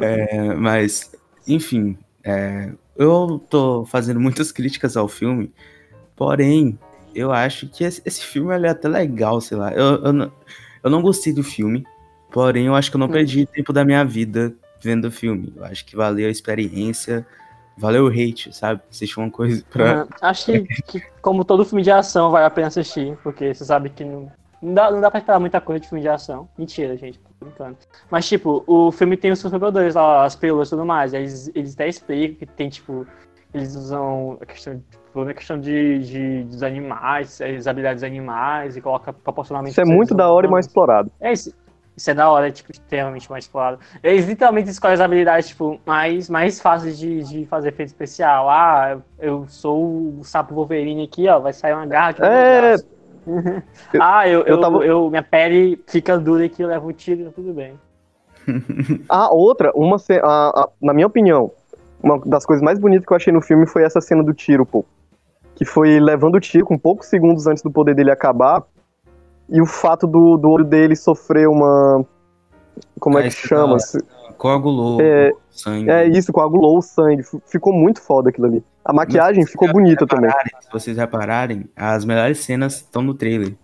é, 0.00 0.54
mas, 0.54 1.12
enfim, 1.46 1.96
é, 2.24 2.72
eu 2.96 3.44
tô 3.48 3.84
fazendo 3.84 4.20
muitas 4.20 4.52
críticas 4.52 4.96
ao 4.96 5.08
filme, 5.08 5.52
porém, 6.16 6.78
eu 7.14 7.32
acho 7.32 7.68
que 7.68 7.84
esse, 7.84 8.02
esse 8.04 8.24
filme 8.24 8.54
é 8.54 8.68
até 8.68 8.88
legal, 8.88 9.40
sei 9.40 9.56
lá. 9.56 9.72
Eu, 9.72 10.04
eu, 10.04 10.12
não, 10.12 10.32
eu 10.82 10.90
não 10.90 11.02
gostei 11.02 11.32
do 11.32 11.42
filme, 11.42 11.84
porém, 12.30 12.66
eu 12.66 12.74
acho 12.74 12.90
que 12.90 12.96
eu 12.96 13.00
não 13.00 13.06
Hum. 13.06 13.12
perdi 13.12 13.46
tempo 13.46 13.72
da 13.72 13.84
minha 13.84 14.04
vida 14.04 14.54
vendo 14.80 15.06
o 15.06 15.12
filme. 15.12 15.52
Eu 15.56 15.64
acho 15.64 15.84
que 15.84 15.96
valeu 15.96 16.28
a 16.28 16.30
experiência, 16.30 17.26
valeu 17.76 18.06
o 18.06 18.08
hate, 18.08 18.52
sabe? 18.54 18.80
Assistir 18.90 19.18
uma 19.18 19.30
coisa 19.30 19.64
pra. 19.70 20.06
Ah, 20.20 20.30
Acho 20.30 20.46
que, 20.46 20.60
que, 20.82 21.00
como 21.20 21.44
todo 21.44 21.64
filme 21.64 21.82
de 21.82 21.90
ação, 21.90 22.30
vale 22.30 22.46
a 22.46 22.50
pena 22.50 22.68
assistir, 22.68 23.16
porque 23.22 23.52
você 23.54 23.64
sabe 23.64 23.90
que 23.90 24.04
não, 24.04 24.30
não, 24.62 24.74
dá, 24.74 24.90
não 24.90 25.00
dá 25.00 25.10
pra 25.10 25.20
esperar 25.20 25.40
muita 25.40 25.60
coisa 25.60 25.80
de 25.80 25.88
filme 25.88 26.02
de 26.02 26.08
ação. 26.08 26.48
Mentira, 26.56 26.96
gente, 26.96 27.18
tô 27.18 27.44
brincando. 27.44 27.76
Mas, 28.10 28.28
tipo, 28.28 28.62
o 28.66 28.92
filme 28.92 29.16
tem 29.16 29.32
os 29.32 29.38
seus 29.38 29.50
superpoderes 29.50 29.94
lá, 29.94 30.24
as 30.24 30.36
pílulas 30.36 30.68
e 30.68 30.70
tudo 30.70 30.86
mais. 30.86 31.12
Eles, 31.12 31.50
eles 31.54 31.74
até 31.74 31.88
explicam 31.88 32.36
que 32.36 32.46
tem, 32.46 32.68
tipo, 32.68 33.06
eles 33.52 33.74
usam 33.74 34.38
a 34.40 34.46
questão, 34.46 34.82
tipo, 34.90 35.20
a 35.20 35.34
questão 35.34 35.58
de, 35.58 35.98
de, 35.98 36.44
dos 36.44 36.62
animais, 36.62 37.40
as 37.40 37.66
habilidades 37.66 38.02
dos 38.02 38.08
animais, 38.08 38.76
e 38.76 38.80
coloca 38.80 39.12
proporcionalmente. 39.12 39.72
Isso 39.72 39.80
é 39.80 39.84
muito 39.84 40.14
da 40.14 40.30
hora 40.30 40.46
e 40.46 40.50
mais 40.50 40.66
explorado. 40.66 41.10
É 41.20 41.32
isso. 41.32 41.52
Isso 41.96 42.10
é 42.10 42.14
da 42.14 42.30
hora, 42.30 42.48
é, 42.48 42.50
tipo, 42.50 42.72
extremamente 42.72 43.30
mais 43.30 43.46
claro. 43.46 43.78
Eles 44.02 44.26
literalmente 44.26 44.70
escolhem 44.70 44.94
as 44.94 45.00
habilidades, 45.00 45.48
tipo, 45.48 45.78
mais, 45.86 46.28
mais 46.30 46.60
fáceis 46.60 46.98
de, 46.98 47.22
de 47.22 47.46
fazer 47.46 47.68
efeito 47.68 47.88
especial. 47.88 48.48
Ah, 48.48 48.98
eu 49.18 49.46
sou 49.48 50.18
o 50.18 50.24
sapo 50.24 50.54
Wolverine 50.54 51.04
aqui, 51.04 51.28
ó, 51.28 51.38
vai 51.38 51.52
sair 51.52 51.74
uma 51.74 51.86
garra 51.86 52.14
É. 52.20 52.74
Ah, 54.00 54.26
eu, 54.26 54.40
eu 54.40 54.46
eu, 54.46 54.60
tava- 54.60 54.84
eu- 54.84 55.10
minha 55.10 55.22
pele 55.22 55.80
fica 55.86 56.18
dura 56.18 56.44
aqui, 56.46 56.62
eu 56.62 56.68
levo 56.68 56.88
um 56.88 56.92
tiro, 56.92 57.30
tudo 57.30 57.52
bem. 57.52 57.78
A 59.08 59.30
outra, 59.32 59.70
uma 59.74 59.96
a- 59.96 60.62
a- 60.62 60.68
na 60.80 60.92
minha 60.92 61.06
opinião, 61.06 61.52
uma 62.02 62.18
das 62.26 62.44
coisas 62.44 62.62
mais 62.64 62.78
bonitas 62.78 63.06
que 63.06 63.12
eu 63.12 63.16
achei 63.16 63.32
no 63.32 63.40
filme 63.40 63.66
foi 63.66 63.84
essa 63.84 64.00
cena 64.00 64.22
do 64.24 64.34
tiro, 64.34 64.66
pô. 64.66 64.84
Que 65.54 65.64
foi 65.64 66.00
levando 66.00 66.34
o 66.36 66.40
tiro 66.40 66.64
com 66.66 66.76
poucos 66.78 67.06
segundos 67.06 67.46
antes 67.46 67.62
do 67.62 67.70
poder 67.70 67.94
dele 67.94 68.10
acabar. 68.10 68.64
E 69.48 69.60
o 69.60 69.66
fato 69.66 70.06
do, 70.06 70.36
do 70.36 70.50
olho 70.50 70.64
dele 70.64 70.96
sofrer 70.96 71.48
uma. 71.48 72.04
Como 72.98 73.18
é 73.18 73.22
Ah, 73.22 73.24
que 73.24 73.30
chama? 73.30 73.76
Coagulou 74.38 75.00
É- 75.00 75.32
sangue. 75.50 75.90
É 75.90 76.06
isso, 76.08 76.32
coagulou 76.32 76.78
o 76.78 76.82
sangue. 76.82 77.22
Ficou 77.46 77.72
muito 77.72 78.00
foda 78.00 78.30
aquilo 78.30 78.46
ali. 78.46 78.64
A 78.84 78.92
maquiagem 78.92 79.46
ficou 79.46 79.70
bonita 79.72 80.06
também. 80.06 80.30
se 80.60 80.70
vocês 80.72 80.96
repararem, 80.96 81.68
as 81.76 82.04
melhores 82.04 82.38
cenas 82.38 82.76
estão 82.76 83.02
no 83.02 83.14
trailer. 83.14 83.54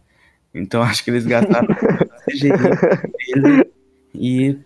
Então 0.54 0.82
acho 0.82 1.02
que 1.04 1.10
eles 1.10 1.26
gastaram 1.26 1.66
CGI 2.30 2.50
trailer 3.32 3.70
e 4.14 4.58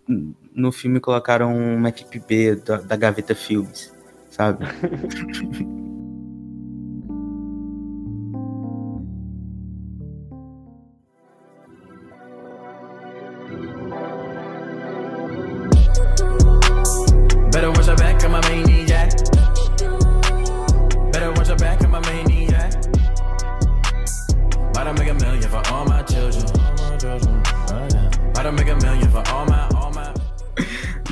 no 0.54 0.70
filme 0.72 1.00
colocaram 1.00 1.54
uma 1.56 1.88
equipe 1.88 2.18
B 2.20 2.56
da, 2.56 2.76
da 2.78 2.96
Gaveta 2.96 3.34
Filmes, 3.34 3.92
sabe? 4.30 4.66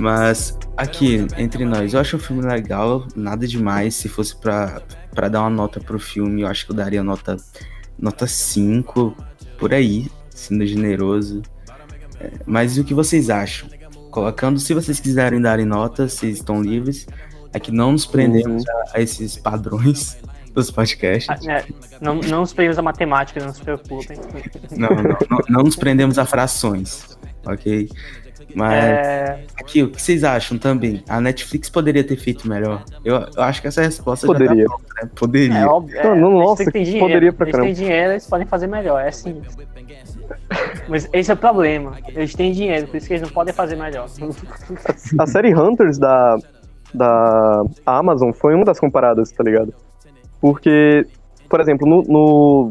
Mas 0.00 0.58
aqui, 0.78 1.26
entre 1.36 1.66
nós, 1.66 1.92
eu 1.92 2.00
acho 2.00 2.16
o 2.16 2.18
filme 2.18 2.42
legal, 2.42 3.06
nada 3.14 3.46
demais. 3.46 3.94
Se 3.94 4.08
fosse 4.08 4.34
pra, 4.34 4.80
pra 5.14 5.28
dar 5.28 5.42
uma 5.42 5.50
nota 5.50 5.78
pro 5.78 5.98
filme, 5.98 6.40
eu 6.40 6.48
acho 6.48 6.64
que 6.64 6.72
eu 6.72 6.76
daria 6.76 7.04
nota, 7.04 7.36
nota 7.98 8.26
5, 8.26 9.14
por 9.58 9.74
aí, 9.74 10.10
sendo 10.30 10.64
generoso. 10.66 11.42
É, 12.18 12.30
mas 12.46 12.78
o 12.78 12.84
que 12.84 12.94
vocês 12.94 13.28
acham? 13.28 13.68
Colocando, 14.10 14.58
se 14.58 14.72
vocês 14.72 14.98
quiserem 14.98 15.40
darem 15.40 15.66
notas, 15.66 16.14
vocês 16.14 16.38
estão 16.38 16.62
livres. 16.62 17.06
Aqui 17.52 17.70
não 17.70 17.92
nos 17.92 18.06
prendemos 18.06 18.66
a, 18.66 18.84
a 18.94 19.00
esses 19.02 19.36
padrões 19.36 20.16
dos 20.54 20.70
podcasts. 20.70 21.28
Ah, 21.46 21.52
é, 21.52 21.66
não, 22.00 22.14
não 22.14 22.42
os 22.42 22.54
prêmios 22.54 22.76
da 22.76 22.82
matemática, 22.82 23.44
não 23.44 23.52
se 23.52 23.60
preocupem. 23.60 24.18
Não, 24.76 24.88
não, 24.88 25.02
não, 25.02 25.38
não 25.48 25.62
nos 25.62 25.76
prendemos 25.76 26.18
a 26.18 26.24
frações, 26.24 27.18
ok? 27.44 27.88
Mas 28.54 28.72
É, 28.84 29.44
aqui, 29.56 29.82
o 29.82 29.90
que 29.90 30.00
vocês 30.00 30.24
acham 30.24 30.58
também? 30.58 31.02
A 31.08 31.20
Netflix 31.20 31.68
poderia 31.70 32.02
ter 32.04 32.16
feito 32.16 32.48
melhor? 32.48 32.84
Eu, 33.04 33.16
eu 33.36 33.42
acho 33.42 33.60
que 33.60 33.68
essa 33.68 33.82
resposta 33.82 34.26
já 34.26 34.32
Poderia. 34.32 34.64
tá 34.64 34.70
pronta, 34.70 34.84
né? 35.02 35.10
Poderia. 35.14 35.58
é 35.58 35.66
óbvio. 35.66 35.98
É, 35.98 36.04
Não, 36.04 36.16
não, 36.16 36.32
eles 36.36 36.48
nossa, 36.48 36.70
têm 36.70 36.82
dinheiro, 36.84 37.06
poderia 37.06 37.32
pra 37.32 37.44
Eles 37.46 37.52
têm 37.54 37.60
caramba. 37.62 37.74
dinheiro, 37.86 38.12
eles 38.12 38.26
podem 38.26 38.46
fazer 38.46 38.66
melhor, 38.66 39.00
é 39.00 39.10
simples. 39.10 39.56
Mas 40.88 41.08
esse 41.12 41.30
é 41.30 41.34
o 41.34 41.36
problema. 41.36 41.96
Eles 42.08 42.34
têm 42.34 42.52
dinheiro, 42.52 42.86
por 42.88 42.96
isso 42.96 43.06
que 43.06 43.12
eles 43.14 43.22
não 43.22 43.30
podem 43.30 43.54
fazer 43.54 43.76
melhor. 43.76 44.06
A 45.18 45.26
série 45.26 45.54
Hunters 45.54 45.98
da, 45.98 46.36
da 46.94 47.62
Amazon 47.86 48.32
foi 48.32 48.54
uma 48.54 48.64
das 48.64 48.78
comparadas, 48.80 49.30
tá 49.32 49.42
ligado? 49.44 49.72
Porque, 50.40 51.06
por 51.48 51.60
exemplo, 51.60 51.86
no, 51.86 52.02
no, 52.02 52.70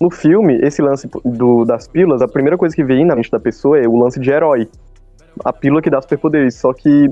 no 0.00 0.10
filme, 0.10 0.58
esse 0.62 0.80
lance 0.82 1.08
do, 1.24 1.64
das 1.64 1.88
pílulas, 1.88 2.22
a 2.22 2.28
primeira 2.28 2.56
coisa 2.58 2.74
que 2.74 2.84
vem 2.84 3.04
na 3.04 3.16
mente 3.16 3.30
da 3.30 3.40
pessoa 3.40 3.78
é 3.78 3.88
o 3.88 3.96
lance 3.96 4.20
de 4.20 4.30
herói. 4.30 4.68
A 5.44 5.52
pílula 5.52 5.82
que 5.82 5.90
dá 5.90 6.00
superpoderes. 6.00 6.56
Só 6.56 6.72
que, 6.72 7.08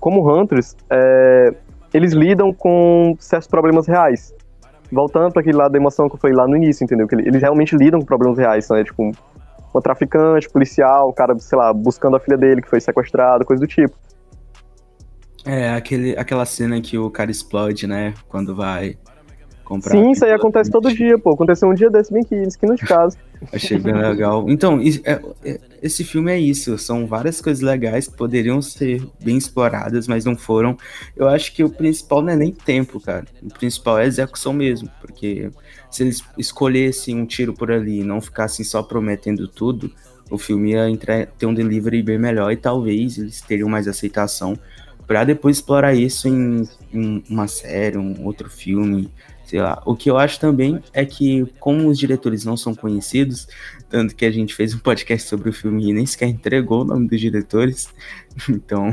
como 0.00 0.28
Hunters, 0.28 0.76
é, 0.90 1.54
eles 1.92 2.12
lidam 2.12 2.52
com 2.52 3.16
certos 3.18 3.48
problemas 3.48 3.86
reais. 3.86 4.34
Voltando 4.90 5.32
para 5.32 5.40
aquele 5.40 5.56
lado 5.56 5.72
da 5.72 5.78
emoção 5.78 6.08
que 6.08 6.16
eu 6.16 6.20
falei 6.20 6.36
lá 6.36 6.46
no 6.46 6.56
início, 6.56 6.84
entendeu? 6.84 7.06
Que 7.06 7.14
eles 7.14 7.40
realmente 7.40 7.76
lidam 7.76 8.00
com 8.00 8.06
problemas 8.06 8.38
reais, 8.38 8.68
né? 8.68 8.84
Tipo, 8.84 9.12
uma 9.72 9.82
traficante, 9.82 10.48
policial, 10.50 11.08
o 11.08 11.12
cara, 11.12 11.38
sei 11.38 11.56
lá, 11.56 11.72
buscando 11.72 12.16
a 12.16 12.20
filha 12.20 12.36
dele 12.36 12.60
que 12.60 12.68
foi 12.68 12.80
sequestrada, 12.80 13.44
coisa 13.44 13.60
do 13.60 13.66
tipo. 13.66 13.96
É, 15.44 15.70
aquele, 15.70 16.16
aquela 16.16 16.44
cena 16.44 16.80
que 16.80 16.98
o 16.98 17.10
cara 17.10 17.30
explode, 17.30 17.86
né? 17.86 18.14
Quando 18.28 18.54
vai 18.54 18.96
comprar. 19.74 19.90
Sim, 19.92 20.10
isso 20.10 20.24
aí 20.24 20.32
acontece 20.32 20.70
todo 20.70 20.92
dia, 20.94 21.18
pô. 21.18 21.30
Aconteceu 21.32 21.68
um 21.68 21.74
dia 21.74 21.90
desse 21.90 22.12
bem 22.12 22.22
aqui, 22.22 22.34
esquina 22.34 22.74
de 22.74 22.84
casa. 22.84 23.16
Achei 23.52 23.78
bem 23.78 23.94
legal. 23.94 24.44
Então, 24.48 24.80
é- 25.04 25.20
é- 25.44 25.60
esse 25.82 26.04
filme 26.04 26.30
é 26.30 26.38
isso. 26.38 26.76
São 26.78 27.06
várias 27.06 27.40
coisas 27.40 27.62
legais 27.62 28.06
que 28.06 28.16
poderiam 28.16 28.60
ser 28.62 29.02
bem 29.22 29.36
exploradas, 29.36 30.06
mas 30.06 30.24
não 30.24 30.36
foram. 30.36 30.76
Eu 31.16 31.28
acho 31.28 31.52
que 31.54 31.64
o 31.64 31.68
principal 31.70 32.22
não 32.22 32.32
é 32.32 32.36
nem 32.36 32.52
tempo, 32.52 33.00
cara. 33.00 33.24
O 33.42 33.48
principal 33.48 33.98
é 33.98 34.02
a 34.02 34.06
execução 34.06 34.52
mesmo. 34.52 34.88
Porque 35.00 35.50
se 35.90 36.02
eles 36.04 36.22
escolhessem 36.38 37.16
um 37.20 37.26
tiro 37.26 37.52
por 37.52 37.70
ali 37.72 38.00
e 38.00 38.04
não 38.04 38.20
ficassem 38.20 38.64
só 38.64 38.82
prometendo 38.82 39.48
tudo, 39.48 39.90
o 40.30 40.38
filme 40.38 40.72
ia 40.72 40.88
entre- 40.88 41.26
ter 41.38 41.46
um 41.46 41.54
delivery 41.54 42.02
bem 42.02 42.18
melhor 42.18 42.52
e 42.52 42.56
talvez 42.56 43.18
eles 43.18 43.40
teriam 43.40 43.68
mais 43.68 43.88
aceitação 43.88 44.56
pra 45.06 45.24
depois 45.24 45.56
explorar 45.56 45.94
isso 45.94 46.28
em, 46.28 46.62
em 46.94 47.22
uma 47.28 47.46
série, 47.48 47.98
um 47.98 48.24
outro 48.24 48.48
filme, 48.48 49.10
sei 49.52 49.60
lá. 49.60 49.82
O 49.84 49.94
que 49.94 50.10
eu 50.10 50.16
acho 50.16 50.40
também 50.40 50.82
é 50.94 51.04
que, 51.04 51.46
como 51.60 51.86
os 51.86 51.98
diretores 51.98 52.42
não 52.42 52.56
são 52.56 52.74
conhecidos, 52.74 53.46
tanto 53.90 54.16
que 54.16 54.24
a 54.24 54.30
gente 54.30 54.54
fez 54.54 54.74
um 54.74 54.78
podcast 54.78 55.28
sobre 55.28 55.50
o 55.50 55.52
filme 55.52 55.90
e 55.90 55.92
nem 55.92 56.06
sequer 56.06 56.26
entregou 56.28 56.80
o 56.80 56.84
nome 56.84 57.06
dos 57.06 57.20
diretores, 57.20 57.92
então. 58.48 58.90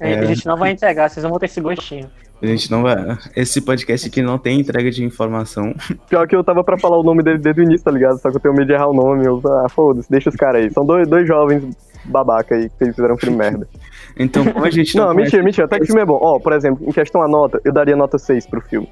A 0.00 0.24
gente 0.24 0.46
não 0.46 0.56
vai 0.56 0.70
entregar, 0.70 1.10
vocês 1.10 1.22
vão 1.22 1.38
ter 1.38 1.44
esse 1.46 1.60
gostinho. 1.60 2.10
A 2.40 2.46
gente 2.46 2.70
não 2.70 2.82
vai. 2.82 2.96
Esse 3.36 3.60
podcast 3.60 4.08
aqui 4.08 4.22
não 4.22 4.38
tem 4.38 4.60
entrega 4.60 4.90
de 4.90 5.04
informação. 5.04 5.74
Pior 6.08 6.26
que 6.26 6.34
eu 6.34 6.42
tava 6.42 6.64
pra 6.64 6.78
falar 6.78 6.98
o 6.98 7.02
nome 7.02 7.22
dele 7.22 7.38
desde 7.38 7.60
o 7.60 7.64
início, 7.64 7.84
tá 7.84 7.90
ligado? 7.90 8.18
Só 8.18 8.30
que 8.30 8.38
eu 8.38 8.40
tenho 8.40 8.54
medo 8.54 8.68
de 8.68 8.72
errar 8.72 8.88
o 8.88 8.94
nome. 8.94 9.26
Eu, 9.26 9.40
ah, 9.44 9.68
foda-se, 9.68 10.10
deixa 10.10 10.30
os 10.30 10.36
caras 10.36 10.64
aí. 10.64 10.70
São 10.72 10.84
dois, 10.86 11.06
dois 11.06 11.28
jovens 11.28 11.76
babaca 12.06 12.54
aí 12.54 12.70
que 12.70 12.86
fizeram 12.86 13.16
um 13.16 13.18
filme 13.18 13.36
merda. 13.38 13.68
Então, 14.18 14.44
como 14.52 14.64
a 14.64 14.70
gente 14.70 14.94
Não, 14.96 15.06
não, 15.06 15.14
mentira, 15.14 15.30
conhece- 15.42 15.44
mentira. 15.44 15.64
Até 15.66 15.76
que 15.78 15.84
o 15.84 15.86
filme 15.86 16.02
é 16.02 16.04
bom. 16.04 16.18
Ó, 16.20 16.38
por 16.38 16.52
exemplo, 16.52 16.84
em 16.86 16.92
questão 16.92 17.22
a 17.22 17.28
nota, 17.28 17.60
eu 17.64 17.72
daria 17.72 17.96
nota 17.96 18.18
6 18.18 18.46
pro 18.46 18.60
filme. 18.60 18.88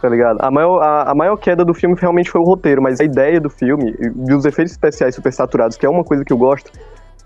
Tá 0.00 0.08
ligado? 0.08 0.38
A 0.40 0.50
maior, 0.50 0.80
a, 0.80 1.10
a 1.10 1.14
maior 1.14 1.36
queda 1.36 1.64
do 1.64 1.74
filme 1.74 1.96
realmente 1.98 2.30
foi 2.30 2.40
o 2.40 2.44
roteiro, 2.44 2.80
mas 2.80 3.00
a 3.00 3.04
ideia 3.04 3.40
do 3.40 3.50
filme 3.50 3.94
e 4.28 4.32
os 4.32 4.44
efeitos 4.44 4.72
especiais 4.72 5.14
super 5.14 5.32
saturados, 5.32 5.76
que 5.76 5.84
é 5.84 5.88
uma 5.88 6.04
coisa 6.04 6.24
que 6.24 6.32
eu 6.32 6.38
gosto. 6.38 6.70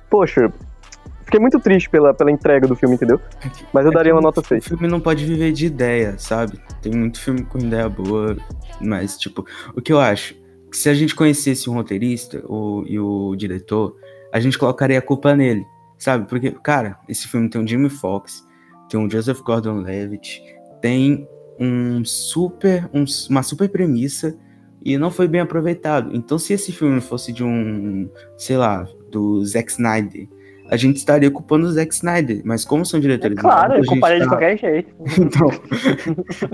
Poxa, 0.09 0.51
fiquei 1.25 1.39
muito 1.39 1.61
triste 1.61 1.91
pela, 1.91 2.15
pela 2.15 2.31
entrega 2.31 2.67
do 2.67 2.75
filme, 2.75 2.95
entendeu? 2.95 3.21
Mas 3.75 3.85
eu 3.85 3.93
daria 3.93 4.15
uma 4.15 4.23
nota 4.23 4.41
O 4.41 4.45
6. 4.45 4.65
filme 4.69 4.89
não 4.89 5.01
pode 5.01 5.23
viver 5.27 5.53
de 5.53 5.67
ideia, 5.67 6.15
sabe? 6.19 6.59
Tem 6.81 6.93
muito 6.95 7.21
filme 7.21 7.43
com 7.45 7.59
ideia 7.59 7.89
boa, 7.91 8.37
mas, 8.81 9.19
tipo, 9.19 9.45
o 9.77 9.81
que 9.83 9.93
eu 9.93 10.01
acho? 10.01 10.35
Que 10.71 10.77
se 10.79 10.89
a 10.89 10.95
gente 10.95 11.15
conhecesse 11.15 11.69
o 11.69 11.75
roteirista 11.75 12.43
o, 12.47 12.85
e 12.87 12.99
o 12.99 13.37
diretor, 13.37 13.95
a 14.33 14.41
gente 14.41 14.59
colocaria 14.59 14.99
a 14.99 15.03
culpa 15.03 15.35
nele, 15.37 15.67
sabe? 16.03 16.27
Porque, 16.29 16.51
cara, 16.51 16.99
esse 17.09 17.29
filme 17.29 17.49
tem 17.49 17.63
o 17.63 17.67
Jimmy 17.67 17.89
Fox, 17.89 18.45
tem 18.89 18.99
o 18.99 19.09
Joseph 19.09 19.41
Gordon-Levitt, 19.41 20.43
tem 20.81 21.27
um 21.61 22.05
super, 22.05 22.89
um- 22.93 23.05
uma 23.31 23.43
super 23.43 23.69
premissa 23.69 24.37
e 24.85 24.99
não 24.99 25.11
foi 25.11 25.29
bem 25.29 25.41
aproveitado. 25.41 26.11
Então, 26.15 26.39
se 26.39 26.53
esse 26.53 26.73
filme 26.73 27.01
fosse 27.01 27.33
de 27.33 27.45
um, 27.45 28.11
sei 28.37 28.57
lá, 28.57 28.85
do 29.13 29.45
Zack 29.45 29.71
Snyder, 29.71 30.27
a 30.69 30.77
gente 30.77 30.97
estaria 30.97 31.31
culpando 31.31 31.67
o 31.67 31.71
Zack 31.71 31.93
Snyder, 31.95 32.41
mas 32.45 32.65
como 32.65 32.85
são 32.85 32.99
É 32.99 33.01
diretores 33.03 33.39
claro, 33.39 33.75
novos, 33.75 33.77
a 33.77 33.79
eu 33.81 33.95
comparei 33.95 34.19
de 34.19 34.25
tá- 34.25 34.31
qualquer 34.31 34.59
jeito. 34.59 34.95
então, 35.21 35.49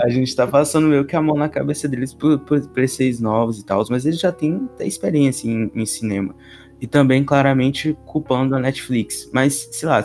a 0.03 0.09
gente 0.11 0.35
tá 0.37 0.47
passando 0.47 0.89
meio 0.89 1.05
que 1.07 1.17
a 1.17 1.23
mão 1.23 1.37
na 1.37 1.49
cabeça 1.49 1.89
deles 1.89 2.13
por, 2.13 2.39
por, 2.41 2.61
por 2.69 2.83
esses 2.83 3.19
novos 3.21 3.59
e 3.61 3.65
tal, 3.65 3.83
mas 3.89 4.05
eles 4.05 4.21
já 4.21 4.33
têm 4.33 4.69
até 4.75 4.87
experiência 4.87 5.49
em, 5.49 5.71
em 5.75 5.87
cinema. 5.87 6.35
E 6.81 6.87
também, 6.87 7.25
claramente, 7.25 7.97
culpando 8.07 8.55
a 8.55 8.59
Netflix. 8.61 9.29
Mas, 9.33 9.69
sei 9.73 9.89
lá, 9.89 10.05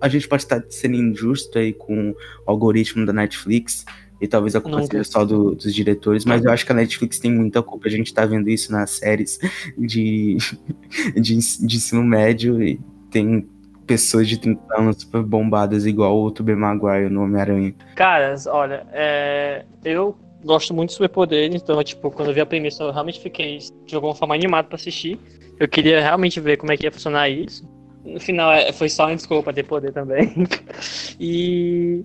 a 0.00 0.08
gente, 0.08 0.28
pode 0.28 0.42
estar 0.42 0.62
sendo 0.68 0.96
injusto 0.96 1.58
aí 1.58 1.72
com 1.72 2.10
o 2.10 2.16
algoritmo 2.46 3.06
da 3.06 3.12
Netflix, 3.12 3.84
e 4.20 4.26
talvez 4.26 4.56
a 4.56 4.60
culpa 4.60 4.82
seja 4.84 5.04
só 5.04 5.24
do- 5.24 5.54
dos 5.54 5.72
diretores, 5.72 6.24
mas 6.24 6.44
eu 6.44 6.50
acho 6.50 6.66
que 6.66 6.72
a 6.72 6.74
Netflix 6.74 7.20
tem 7.20 7.32
muita 7.32 7.62
culpa. 7.62 7.86
A 7.86 7.90
gente 7.90 8.12
tá 8.12 8.26
vendo 8.26 8.50
isso 8.50 8.72
nas 8.72 8.90
séries 8.90 9.38
de, 9.78 10.36
de, 11.14 11.38
de 11.38 11.76
ensino 11.76 12.02
médio, 12.02 12.60
e 12.62 12.80
tem 13.10 13.48
pessoas 13.86 14.28
de 14.28 14.38
30 14.38 14.60
anos 14.76 14.96
super 14.98 15.22
bombadas, 15.22 15.86
igual 15.86 16.20
o 16.20 16.30
Tobey 16.30 16.54
Maguire 16.54 17.08
no 17.08 17.22
Homem-Aranha. 17.22 17.74
Caras, 17.94 18.46
olha, 18.46 18.86
é, 18.92 19.64
eu 19.84 20.14
gosto 20.44 20.72
muito 20.74 20.90
de 20.90 20.94
superpoderes, 20.94 21.60
então, 21.60 21.82
tipo, 21.82 22.10
quando 22.10 22.28
eu 22.28 22.34
vi 22.34 22.40
a 22.40 22.46
premissa, 22.46 22.84
eu 22.84 22.92
realmente 22.92 23.20
fiquei 23.20 23.58
de 23.86 23.94
alguma 23.94 24.14
forma 24.14 24.34
animado 24.34 24.66
pra 24.66 24.76
assistir. 24.76 25.18
Eu 25.58 25.68
queria 25.68 26.00
realmente 26.00 26.40
ver 26.40 26.56
como 26.56 26.72
é 26.72 26.76
que 26.76 26.84
ia 26.84 26.92
funcionar 26.92 27.28
isso. 27.28 27.68
No 28.04 28.20
final, 28.20 28.52
é, 28.52 28.72
foi 28.72 28.88
só 28.88 29.06
uma 29.06 29.16
desculpa 29.16 29.52
ter 29.52 29.64
poder 29.64 29.92
também. 29.92 30.32
e. 31.18 32.04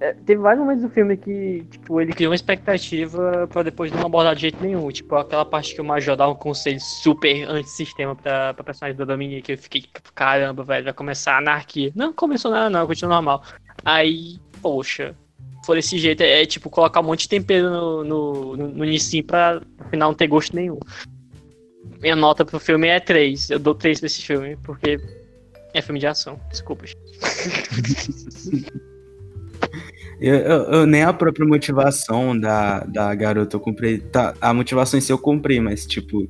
é, 0.00 0.14
Teve 0.24 0.40
vários 0.40 0.60
momentos 0.60 0.82
do 0.82 0.90
filme 0.90 1.16
que, 1.16 1.64
tipo, 1.70 2.00
ele 2.00 2.12
criou 2.12 2.30
uma 2.30 2.34
expectativa 2.34 3.46
pra 3.46 3.62
depois 3.62 3.92
não 3.92 4.06
abordar 4.06 4.34
de 4.34 4.42
jeito 4.42 4.62
nenhum. 4.62 4.88
Tipo, 4.90 5.16
aquela 5.16 5.44
parte 5.44 5.74
que 5.74 5.80
o 5.80 5.84
Major 5.84 6.16
dá 6.16 6.28
um 6.28 6.34
conselho 6.34 6.80
super 6.80 7.48
antissistema 7.48 8.16
pra, 8.16 8.54
pra 8.54 8.64
personagem 8.64 8.96
da 8.96 9.04
Dominique, 9.04 9.52
eu 9.52 9.58
fiquei, 9.58 9.84
caramba, 10.14 10.64
velho, 10.64 10.84
vai 10.84 10.94
começar 10.94 11.34
a 11.34 11.38
anarquia. 11.38 11.92
Não 11.94 12.12
começou 12.12 12.50
nada, 12.50 12.70
não, 12.70 12.86
continua 12.86 13.16
normal. 13.16 13.42
Aí, 13.84 14.38
poxa, 14.62 15.14
for 15.66 15.76
desse 15.76 15.98
jeito, 15.98 16.22
é, 16.22 16.42
é, 16.42 16.46
tipo 16.46 16.70
colocar 16.70 17.00
um 17.00 17.04
monte 17.04 17.22
de 17.22 17.28
tempero 17.28 17.68
no, 17.70 18.04
no, 18.04 18.56
no, 18.56 18.68
no 18.68 18.84
Nissin 18.84 19.22
pra 19.22 19.60
no 19.78 19.88
final 19.90 20.10
não 20.10 20.16
ter 20.16 20.26
gosto 20.28 20.54
nenhum. 20.54 20.78
Minha 22.00 22.16
nota 22.16 22.44
pro 22.44 22.58
filme 22.60 22.88
é 22.88 23.00
3. 23.00 23.50
Eu 23.50 23.58
dou 23.58 23.74
3 23.74 23.98
pra 24.00 24.06
esse 24.06 24.22
filme, 24.22 24.56
porque 24.62 24.98
é 25.74 25.82
filme 25.82 25.98
de 26.00 26.06
ação. 26.06 26.38
Desculpa. 26.50 26.84
Eu, 30.18 30.34
eu- 30.34 30.62
eu- 30.72 30.86
nem 30.86 31.02
a 31.02 31.12
própria 31.12 31.46
motivação 31.46 32.38
da, 32.38 32.80
da 32.84 33.14
garota 33.14 33.56
eu 33.56 33.60
comprei. 33.60 33.98
Tá, 33.98 34.34
a 34.40 34.54
motivação 34.54 34.96
em 34.96 35.00
si 35.02 35.12
eu 35.12 35.18
comprei, 35.18 35.60
mas 35.60 35.84
tipo, 35.84 36.26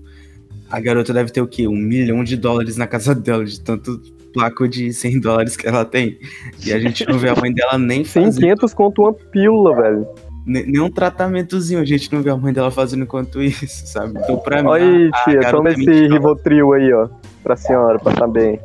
a 0.70 0.80
garota 0.80 1.12
deve 1.12 1.30
ter 1.30 1.40
o 1.40 1.46
quê? 1.46 1.66
Um 1.68 1.76
milhão 1.76 2.22
de 2.24 2.36
dólares 2.36 2.76
na 2.76 2.86
casa 2.86 3.14
dela, 3.14 3.44
de 3.44 3.60
tanto 3.60 4.00
placo 4.32 4.68
de 4.68 4.92
100 4.92 5.20
dólares 5.20 5.56
que 5.56 5.66
ela 5.66 5.84
tem. 5.84 6.18
E 6.64 6.72
a 6.72 6.78
gente 6.78 7.06
não 7.08 7.18
vê 7.18 7.28
a 7.30 7.34
mãe 7.36 7.52
dela 7.52 7.78
nem 7.78 8.04
fazer 8.04 8.40
500 8.40 8.74
conto 8.74 9.02
uma 9.02 9.12
pílula, 9.14 9.74
velho. 9.74 10.06
ne- 10.44 10.64
nenhum 10.64 10.90
tratamentozinho. 10.90 11.80
A 11.80 11.84
gente 11.84 12.12
não 12.12 12.20
vê 12.22 12.30
a 12.30 12.36
mãe 12.36 12.52
dela 12.52 12.70
fazendo 12.70 13.04
enquanto 13.04 13.40
isso, 13.42 13.86
sabe? 13.86 14.18
Então, 14.22 14.36
pra 14.38 14.62
mim, 14.62 14.68
Olha 14.68 14.84
aí, 14.84 15.10
a, 15.12 15.16
a 15.16 15.24
tia, 15.24 15.50
toma 15.50 15.68
é 15.70 15.72
esse 15.72 15.78
mentirosa. 15.86 16.12
Rivotril 16.14 16.72
aí, 16.74 16.92
ó. 16.92 17.08
Pra 17.42 17.54
senhora, 17.56 17.98
passar 18.00 18.26
bem. 18.26 18.60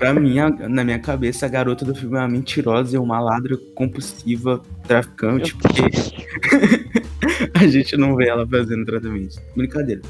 Pra 0.00 0.12
mim, 0.12 0.34
na 0.68 0.82
minha 0.82 0.98
cabeça, 0.98 1.46
a 1.46 1.48
garota 1.48 1.84
do 1.84 1.94
filme 1.94 2.16
é 2.16 2.20
uma 2.20 2.28
mentirosa 2.28 2.96
e 2.96 2.98
uma 2.98 3.20
ladra 3.20 3.56
compulsiva, 3.76 4.60
traficante, 4.86 5.54
porque 5.54 5.82
a 7.54 7.66
gente 7.68 7.96
não 7.96 8.16
vê 8.16 8.28
ela 8.28 8.46
fazendo 8.46 8.84
tratamento. 8.84 9.40
Brincadeira. 9.56 10.02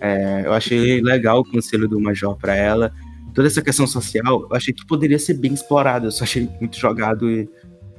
É, 0.00 0.42
eu 0.46 0.52
achei 0.52 1.00
legal 1.00 1.40
o 1.40 1.44
conselho 1.44 1.88
do 1.88 2.00
Major 2.00 2.36
pra 2.36 2.54
ela. 2.54 2.92
Toda 3.34 3.46
essa 3.46 3.62
questão 3.62 3.86
social, 3.86 4.46
eu 4.48 4.56
achei 4.56 4.72
que 4.72 4.86
poderia 4.86 5.18
ser 5.18 5.34
bem 5.34 5.52
explorada. 5.52 6.06
Eu 6.06 6.12
só 6.12 6.24
achei 6.24 6.48
muito 6.60 6.78
jogado 6.78 7.30
e 7.30 7.48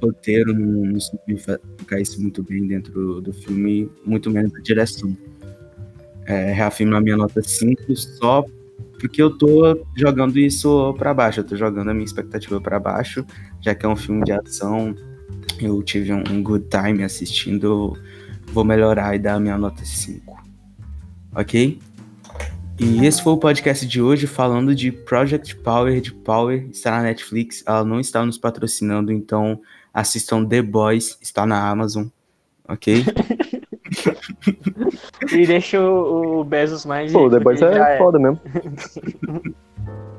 roteiro 0.02 0.54
não, 0.54 0.92
não 0.92 1.00
soube 1.00 1.38
isso 2.00 2.20
muito 2.20 2.42
bem 2.42 2.66
dentro 2.66 3.20
do 3.20 3.32
filme, 3.32 3.90
muito 4.04 4.30
menos 4.30 4.54
a 4.54 4.60
direção. 4.60 5.16
É, 6.26 6.52
reafirmo 6.52 6.96
a 6.96 7.00
minha 7.00 7.16
nota 7.16 7.42
5 7.42 7.94
só 7.96 8.44
porque 9.00 9.22
eu 9.22 9.30
tô 9.36 9.86
jogando 9.96 10.38
isso 10.38 10.94
pra 10.98 11.14
baixo, 11.14 11.40
eu 11.40 11.44
tô 11.44 11.56
jogando 11.56 11.90
a 11.90 11.94
minha 11.94 12.04
expectativa 12.04 12.60
pra 12.60 12.78
baixo, 12.78 13.24
já 13.60 13.74
que 13.74 13.86
é 13.86 13.88
um 13.88 13.96
filme 13.96 14.22
de 14.24 14.32
ação, 14.32 14.94
eu 15.58 15.82
tive 15.82 16.12
um, 16.12 16.22
um 16.30 16.42
good 16.42 16.66
time 16.68 17.02
assistindo, 17.02 17.96
vou 18.52 18.62
melhorar 18.62 19.14
e 19.14 19.18
dar 19.18 19.34
a 19.34 19.40
minha 19.40 19.56
nota 19.56 19.84
5. 19.84 20.38
Ok? 21.34 21.78
E 22.82 23.04
esse 23.04 23.22
foi 23.22 23.34
o 23.34 23.36
podcast 23.36 23.86
de 23.86 24.00
hoje 24.00 24.26
falando 24.26 24.74
de 24.74 24.90
Project 24.90 25.54
Power, 25.56 26.00
de 26.00 26.14
Power, 26.14 26.66
está 26.70 26.92
na 26.92 27.02
Netflix, 27.02 27.62
ela 27.66 27.84
não 27.84 28.00
está 28.00 28.24
nos 28.24 28.38
patrocinando, 28.38 29.12
então 29.12 29.60
assistam 29.92 30.46
The 30.46 30.62
Boys, 30.62 31.18
está 31.20 31.44
na 31.44 31.68
Amazon, 31.68 32.06
ok? 32.66 33.04
E 35.32 35.46
deixa 35.46 35.80
o, 35.80 36.42
Bezos 36.44 36.86
mais. 36.86 37.12
Pô, 37.12 37.28
depois 37.28 37.60
porque 37.60 37.74
já 37.74 37.90
é 37.90 37.98
foda 37.98 38.18
mesmo. 38.18 38.40